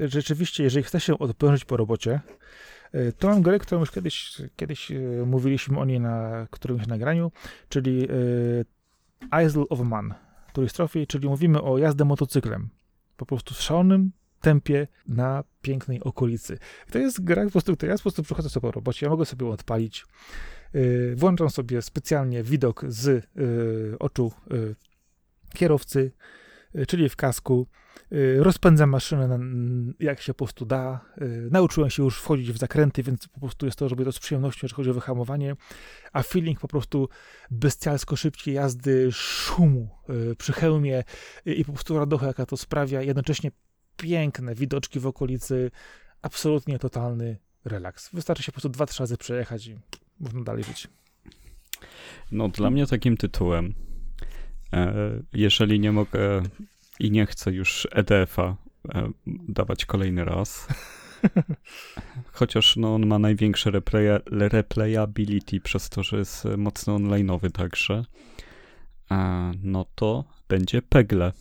[0.00, 2.20] Rzeczywiście, jeżeli chce się odprężyć po robocie,
[3.18, 4.92] to mam grę, którą już kiedyś, kiedyś
[5.26, 7.32] mówiliśmy o niej na którymś nagraniu,
[7.68, 8.08] czyli
[9.44, 10.14] Isle of Man,
[10.72, 12.68] Trophy, czyli mówimy o jazdę motocyklem.
[13.16, 16.58] Po prostu w szalonym tempie na pięknej okolicy.
[16.88, 19.24] I to jest gra, po prostu, ja po prostu przychodzę sobie po robocie, ja mogę
[19.24, 20.04] sobie odpalić,
[20.74, 24.76] yy, włączam sobie specjalnie widok z yy, oczu yy,
[25.54, 26.12] kierowcy,
[26.74, 27.66] yy, czyli w kasku,
[28.38, 29.38] rozpędzam maszynę
[30.00, 31.00] jak się po prostu da.
[31.20, 34.18] Yy, nauczyłem się już wchodzić w zakręty, więc po prostu jest to, robię to z
[34.18, 35.56] przyjemnością, jeżeli chodzi o wyhamowanie,
[36.12, 37.08] a feeling po prostu
[37.50, 41.04] bestialsko szybkiej jazdy, szumu yy, przy hełmie
[41.46, 43.50] i po prostu radocha, jaka to sprawia, jednocześnie
[43.96, 45.70] piękne widoczki w okolicy,
[46.22, 48.10] absolutnie totalny relaks.
[48.12, 49.78] Wystarczy się po prostu dwa, trzy razy przejechać i
[50.20, 50.88] można dalej żyć.
[52.32, 53.74] No, dla mnie takim tytułem,
[54.72, 56.42] e, jeżeli nie mogę
[57.00, 58.56] i nie chcę już EDF-a
[58.94, 60.68] e, dawać kolejny raz,
[62.32, 68.04] chociaż no, on ma największe replaya, replayability przez to, że jest mocno online'owy także,
[69.10, 71.32] e, no to będzie Pegle.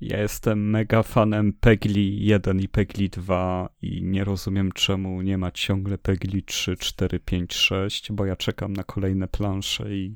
[0.00, 5.50] Ja jestem mega fanem Pegli 1 i Pegli 2 i nie rozumiem czemu nie ma
[5.50, 10.14] ciągle Pegli 3, 4, 5, 6, bo ja czekam na kolejne plansze i,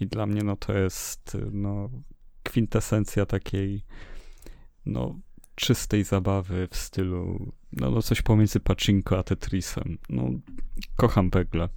[0.00, 1.90] i dla mnie no to jest no
[2.42, 3.82] kwintesencja takiej
[4.86, 5.14] no
[5.54, 9.98] czystej zabawy w stylu no, no coś pomiędzy Pachinko a Tetrisem.
[10.08, 10.30] No
[10.96, 11.68] kocham Pegle.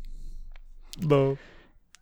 [1.02, 1.36] No,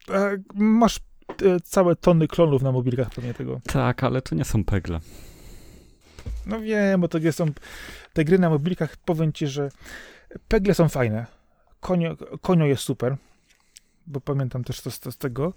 [0.09, 0.97] e, masz
[1.45, 3.61] e, całe tony klonów na mobilkach pewnie tego.
[3.67, 4.99] Tak, ale to nie są Pegle.
[6.45, 7.45] No wiem, bo to nie są
[8.13, 9.69] te gry na mobilkach, powiem ci, że
[10.47, 11.25] pegle są fajne.
[11.79, 13.17] Konio, konio jest super,
[14.07, 15.53] bo pamiętam też to, z- to z tego.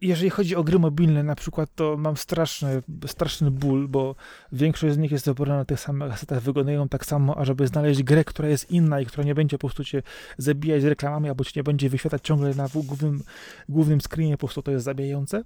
[0.00, 4.14] Jeżeli chodzi o gry mobilne na przykład, to mam straszny, straszny ból, bo
[4.52, 8.02] większość z nich jest oparta na tych samych asetach, wyglądają tak samo, a żeby znaleźć
[8.02, 10.02] grę, która jest inna i która nie będzie po prostu cię
[10.38, 13.22] zabijać reklamami, albo cię nie będzie wyświetlać ciągle na głównym,
[13.68, 15.44] głównym screenie, po prostu to jest zabijające.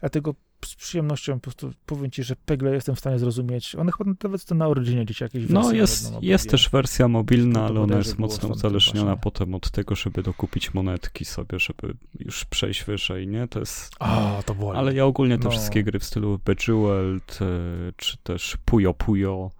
[0.00, 0.34] Dlatego
[0.66, 3.74] z przyjemnością po prostu powiem ci, że Pegle jestem w stanie zrozumieć.
[3.74, 7.66] One chyba nawet to na Originie gdzieś jakieś No jest, jest też wersja mobilna, To
[7.66, 12.84] ale ona jest mocno uzależniona potem od tego, żeby dokupić monetki sobie, żeby już przejść
[12.84, 13.48] wyżej, nie?
[13.48, 13.90] To jest...
[13.98, 14.78] A, to boli.
[14.78, 15.50] Ale ja ogólnie te No.
[15.50, 19.50] wszystkie gry w stylu Bejeweled, e, czy też Puyo Puyo,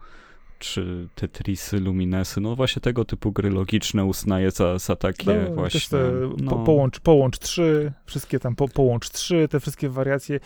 [0.59, 5.81] czy Tetrisy, Luminesy, no właśnie tego typu gry logiczne uznaję za, za takie no, właśnie...
[5.99, 10.41] Te no, po, połącz, połącz 3, wszystkie tam po, połącz 3, te wszystkie wariacje.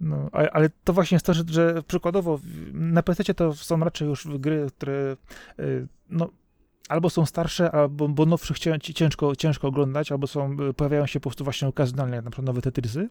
[0.00, 2.40] No, ale to właśnie jest to, że, że przykładowo
[2.72, 5.16] na PC to są raczej już gry, które
[5.60, 6.30] y, no,
[6.88, 11.44] albo są starsze, albo bo nowszych ciężko, ciężko oglądać, albo są, pojawiają się po prostu
[11.44, 13.08] właśnie okazjonalnie, jak na przykład nowe Tetrisy.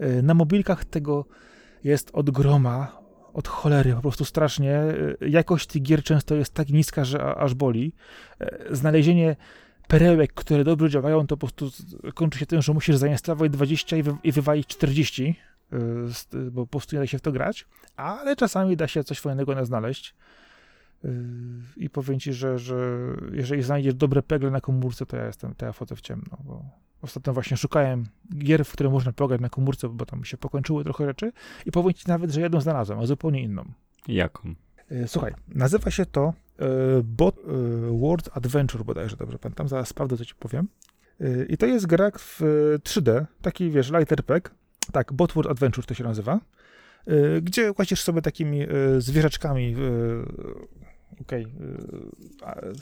[0.00, 1.24] Y, na mobilkach tego
[1.84, 3.00] jest od groma,
[3.32, 4.80] od cholery, po prostu strasznie.
[5.22, 7.92] Y, jakość tych gier często jest tak niska, że aż boli.
[8.70, 9.36] Znalezienie
[9.88, 11.70] perełek, które dobrze działają, to po prostu
[12.14, 15.49] kończy się tym, że musisz zainstalować 20 i, wy, i wywalić 40 Y,
[16.50, 17.66] bo po prostu nie da się w to grać,
[17.96, 20.14] ale czasami da się coś fajnego znaleźć.
[21.04, 21.08] Y,
[21.76, 25.66] I powiem ci, że, że jeżeli znajdziesz dobre pegle na komórce, to ja jestem, to
[25.66, 26.64] ja wchodzę w ciemno, bo
[27.02, 28.04] ostatnio właśnie szukałem
[28.38, 31.32] gier, w które można pograć na komórce, bo tam się pokończyły trochę rzeczy
[31.66, 33.64] i powiem ci nawet, że jedną znalazłem, a zupełnie inną.
[34.08, 34.54] Jaką?
[34.92, 36.34] Y, słuchaj, nazywa się to
[37.04, 37.36] Bot
[37.90, 40.68] World Adventure bodajże, dobrze pamiętam, zaraz sprawdzę, co ci powiem.
[41.48, 42.40] I to jest gra w
[42.84, 44.54] 3D, taki, wiesz, lighter pack,
[44.90, 46.40] tak, Botward Adventure to się nazywa,
[47.08, 51.46] y, gdzie łazisz sobie takimi y, zwierzaczkami y, okej,
[52.42, 52.72] okay,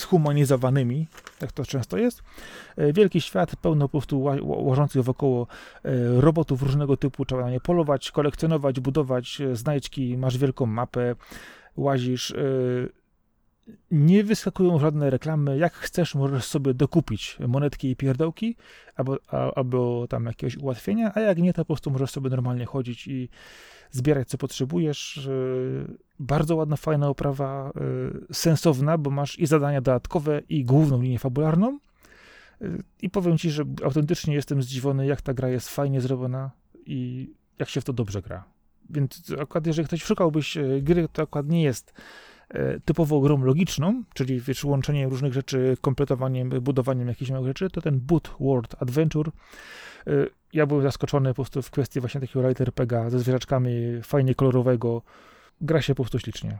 [0.00, 1.06] zhumanizowanymi,
[1.40, 2.22] jak to często jest.
[2.92, 5.46] Wielki świat, pełno po prostu łażących wokoło
[6.16, 11.14] robotów różnego typu, trzeba na nie polować, kolekcjonować, budować znajdźki, masz wielką mapę,
[11.76, 12.34] łazisz,
[13.90, 15.58] nie wyskakują żadne reklamy.
[15.58, 18.56] Jak chcesz, możesz sobie dokupić monetki i pierdołki,
[18.96, 19.16] albo,
[19.54, 23.28] albo tam jakiegoś ułatwienia, a jak nie, to po prostu możesz sobie normalnie chodzić i
[23.90, 25.28] zbierać, co potrzebujesz.
[26.20, 27.72] Bardzo ładna, fajna oprawa,
[28.30, 31.78] y, sensowna, bo masz i zadania dodatkowe, i główną linię fabularną.
[32.62, 36.50] Y, I powiem ci, że autentycznie jestem zdziwiony, jak ta gra jest fajnie zrobiona
[36.86, 38.44] i jak się w to dobrze gra.
[38.90, 41.92] Więc akurat jeżeli ktoś szukałbyś y, gry, to akurat nie jest
[42.84, 48.00] typowo grą logiczną, czyli wiesz, łączenie różnych rzeczy, kompletowaniem, budowaniem jakichś małych rzeczy, to ten
[48.00, 49.30] Boot World Adventure.
[50.06, 50.10] E,
[50.52, 53.72] ja byłem zaskoczony po prostu w kwestii właśnie takiego Lighter Pega ze zwierzaczkami,
[54.02, 55.02] fajnie kolorowego.
[55.60, 56.58] Gra się po prostu ślicznie.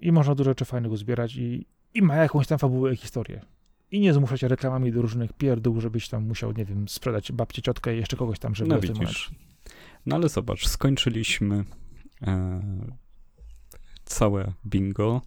[0.00, 3.40] I można dużo rzeczy fajnego zbierać i, i ma jakąś tam fabułę i historię.
[3.90, 7.62] I nie zmusza się reklamami do różnych pierdół, żebyś tam musiał, nie wiem, sprzedać babcię,
[7.62, 9.30] ciotkę i jeszcze kogoś tam, żeby no, widzisz.
[10.06, 11.64] No ale zobacz, skończyliśmy
[12.26, 12.60] e,
[14.12, 15.20] całe bingo.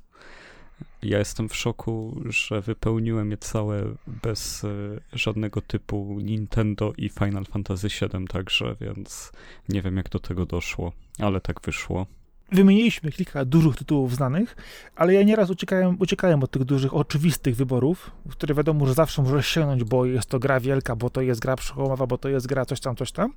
[1.04, 3.84] Ja jestem w szoku, że wypełniłem je całe
[4.24, 9.32] bez y, żadnego typu Nintendo i Final Fantasy VII także, więc
[9.70, 12.06] nie wiem jak do tego doszło, ale tak wyszło.
[12.52, 14.56] Wymieniliśmy kilka dużych tytułów znanych,
[14.96, 19.48] ale ja nieraz uciekałem, uciekałem od tych dużych, oczywistych wyborów, które wiadomo, że zawsze możesz
[19.48, 22.66] sięgnąć, bo jest to gra wielka, bo to jest gra przełomowa, bo to jest gra
[22.66, 23.34] coś tam, coś tam,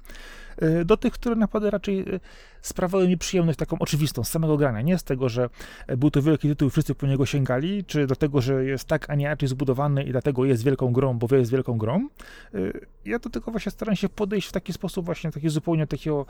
[0.63, 2.21] y, do tych, które naprawdę raczej y,
[2.63, 4.83] sprawiały mi przyjemność taką oczywistą, z samego grania.
[4.83, 5.49] Nie z tego, że
[5.97, 9.11] był to wielki tytuł i wszyscy po niego sięgali, czy do tego, że jest tak,
[9.11, 12.09] a nie inaczej zbudowany i dlatego jest wielką grą, bo jest wielką grą.
[12.55, 16.27] Y, ja do tego właśnie staram się podejść w taki sposób właśnie, taki zupełnie takiego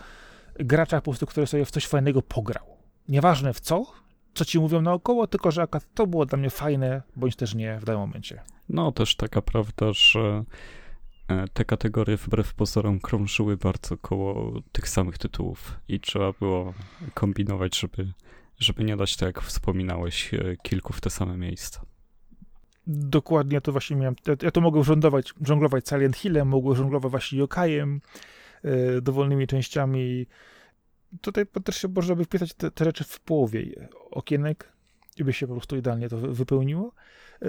[0.59, 2.65] gracza po prostu, który sobie w coś fajnego pograł.
[3.09, 3.87] Nieważne w co,
[4.35, 7.85] co ci mówią naokoło, tylko że to było dla mnie fajne, bądź też nie w
[7.85, 8.43] danym momencie.
[8.69, 10.45] No, też taka prawda, że
[11.29, 16.75] e, te kategorie wbrew pozorom krążyły bardzo koło tych samych tytułów i trzeba było
[17.15, 18.13] kombinować, żeby,
[18.59, 21.81] żeby nie dać tak, jak wspominałeś, e, kilku w te same miejsca.
[22.87, 24.15] Dokładnie to właśnie miałem.
[24.43, 28.01] Ja to mogę żonglować, żonglować Silent Hillem, mogę żonglować właśnie Yokajem,
[29.03, 30.27] dowolnymi częściami.
[31.21, 34.73] Tutaj też się można by wpisać te, te rzeczy w połowie okienek
[35.17, 36.93] i by się po prostu idealnie to wypełniło.
[37.43, 37.47] E,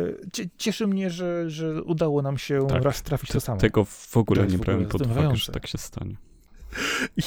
[0.58, 3.60] cieszy mnie, że, że udało nam się tak, raz trafić to samo.
[3.60, 6.16] Tego w ogóle nie brałem pod uwagę, że tak się stanie.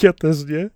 [0.02, 0.70] Ja też nie.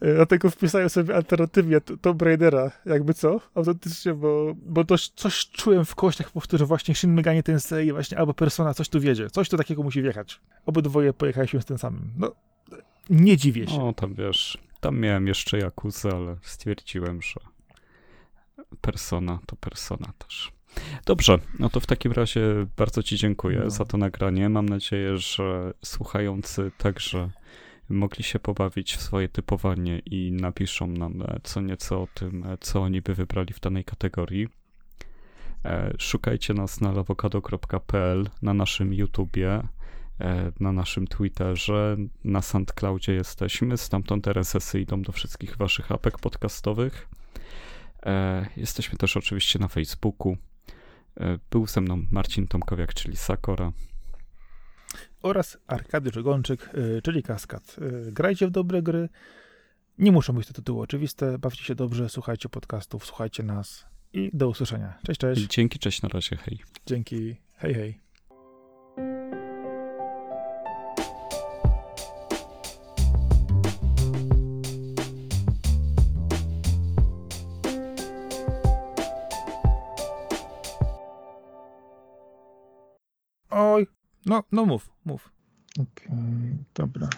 [0.00, 5.84] E, dlatego wpisałem sobie alternatywnie Tomb Raidera, jakby co, autentycznie, bo, bo to coś czułem
[5.84, 9.30] w kościach, po prostu, że właśnie Shin Megami Tensei właśnie albo Persona coś tu wiedzie,
[9.30, 10.40] coś tu takiego musi wjechać.
[10.66, 12.10] Obydwoje pojechaliśmy z tym samym.
[12.18, 12.32] No,
[13.10, 13.82] nie dziwię się.
[13.82, 17.40] O, tam wiesz, tam miałem jeszcze Jakuzę, ale stwierdziłem, że
[18.80, 20.52] Persona to Persona też.
[21.06, 22.42] Dobrze, no to w takim razie
[22.76, 23.70] bardzo Ci dziękuję no.
[23.70, 24.48] za to nagranie.
[24.48, 27.30] Mam nadzieję, że słuchający także
[27.88, 32.58] mogli się pobawić w swoje typowanie i napiszą nam e, co nieco o tym, e,
[32.60, 34.48] co oni by wybrali w danej kategorii.
[35.64, 39.62] E, szukajcie nas na lawokado.pl, na naszym YouTubie,
[40.60, 47.08] na naszym Twitterze, na SoundCloudzie jesteśmy, stamtąd RSS-y idą do wszystkich waszych apek podcastowych.
[48.56, 50.36] Jesteśmy też oczywiście na Facebooku.
[51.50, 53.72] Był ze mną Marcin Tomkowiak, czyli Sakora
[55.24, 57.76] oraz Arkadiusz Gonczyk, y, czyli Kaskad.
[57.78, 59.08] Y, grajcie w dobre gry.
[59.98, 61.38] Nie muszą być to tytuły oczywiste.
[61.38, 64.98] Bawcie się dobrze, słuchajcie podcastów, słuchajcie nas i do usłyszenia.
[65.06, 65.46] Cześć, cześć.
[65.46, 66.58] Dzięki, cześć, na razie, hej.
[66.86, 68.00] Dzięki, hej, hej.
[83.50, 83.93] Oj
[84.26, 85.30] no, no mów, mów.
[85.72, 87.08] Okej, okay, dobra.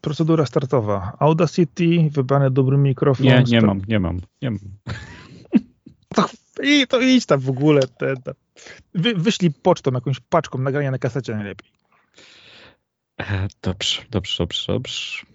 [0.00, 1.16] Procedura startowa.
[1.18, 3.26] Audacity, wybrany dobry mikrofon.
[3.26, 4.60] Nie, nie mam, nie mam, nie mam.
[6.14, 6.28] To,
[6.62, 7.80] i, to idź tam w ogóle.
[7.98, 8.34] Te, te.
[8.94, 11.70] Wy, wyślij pocztą, jakąś paczką nagrania na kasecie najlepiej.
[13.20, 15.26] E, dobrze, dobrze, dobrze, dobrze.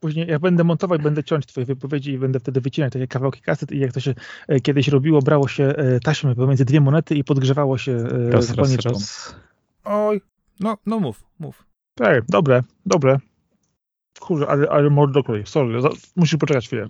[0.00, 3.72] Później ja będę montować, będę ciąć twoje wypowiedzi i będę wtedy wycinać takie kawałki kaset
[3.72, 4.14] i jak to się
[4.48, 7.96] e, kiedyś robiło, brało się e, taśmy pomiędzy dwie monety i podgrzewało się
[8.30, 9.34] raz, raz, raz.
[9.84, 10.20] Oj,
[10.60, 11.66] no, no mów, mów.
[11.94, 13.18] Tak, dobre, dobre.
[14.20, 16.88] Kurze, ale, ale mordo kolej, sorry, za, musisz poczekać chwilę.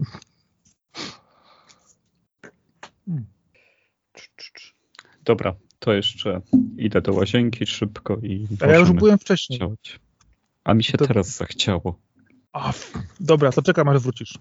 [3.07, 3.26] Hmm.
[5.24, 6.40] Dobra, to jeszcze
[6.76, 8.47] idę do łazienki szybko i.
[8.61, 9.59] A ja już byłem wcześniej.
[9.59, 10.01] Działać.
[10.64, 11.07] A mi się to...
[11.07, 12.01] teraz zachciało.
[12.53, 12.72] A,
[13.20, 14.38] dobra, to czekam aż wrócisz.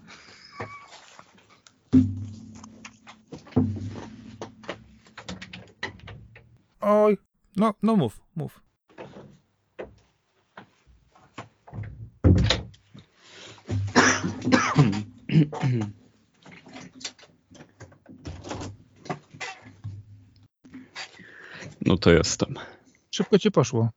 [6.80, 7.18] Oj,
[7.56, 8.62] no, no mów, mów.
[21.86, 22.54] No to jestem.
[23.10, 23.90] Szybko ci poszło.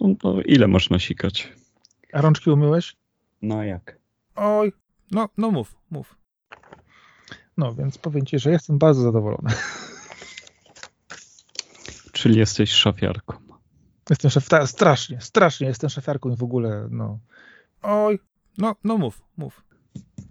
[0.00, 1.52] No, no ile można sikać?
[2.12, 2.96] A rączki umyłeś?
[3.42, 3.98] No jak?
[4.36, 4.72] Oj,
[5.10, 6.16] no, no mów, mów.
[7.56, 9.50] No, więc powiem ci, że jestem bardzo zadowolony.
[12.16, 13.36] Czyli jesteś szafiarką.
[14.10, 17.18] Jestem szef, strasznie, strasznie jestem szafiarką i w ogóle, no.
[17.82, 18.18] Oj,
[18.58, 19.64] no, no mów, mów.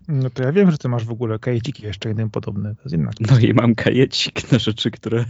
[0.07, 2.75] No to ja wiem, że ty masz w ogóle kajeciki jeszcze jeden podobny.
[2.75, 5.25] To jest inna no i mam kajecik na rzeczy, które,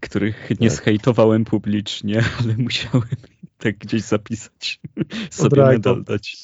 [0.00, 0.78] których nie tak.
[0.78, 3.08] schejtowałem publicznie, ale musiałem
[3.58, 4.80] tak gdzieś zapisać.
[5.30, 6.42] Sobie medal dać.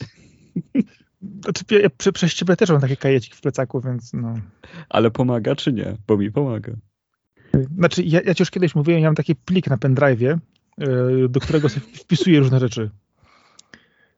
[1.43, 4.35] Znaczy, ja przez ciebie też mam taki kajecik w plecaku, więc no.
[4.89, 5.97] Ale pomaga czy nie?
[6.07, 6.73] Bo mi pomaga.
[7.79, 10.39] Znaczy, ja, ja ci już kiedyś mówiłem, ja mam taki plik na pendrive'ie,
[10.79, 12.91] yy, do którego sobie wpisuję różne rzeczy.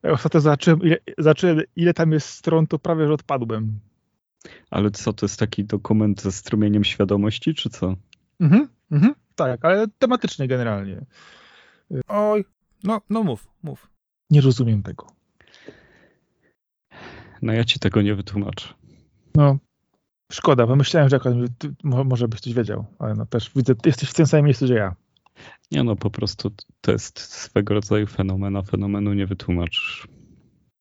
[0.03, 3.79] Jak ostatnio zobaczyłem ile, zobaczyłem, ile tam jest stron, to prawie, że odpadłem.
[4.71, 7.97] Ale co, to jest taki dokument ze strumieniem świadomości, czy co?
[8.41, 11.05] Mhm, mhm tak, ale tematycznie generalnie.
[12.09, 12.45] Oj,
[12.85, 13.91] no, no mów, mów.
[14.31, 15.07] Nie rozumiem tego.
[17.43, 18.75] No ja ci tego nie wytłumaczę.
[19.35, 19.59] No,
[20.33, 21.21] szkoda, bo myślałem, że
[21.59, 24.75] ty, może byś coś wiedział, ale no też widzę, jesteś w tym samym miejscu, że
[24.75, 24.95] ja.
[25.73, 26.51] Nie no, po prostu
[26.81, 30.09] to jest swego rodzaju fenomen, a fenomenu nie wytłumaczysz.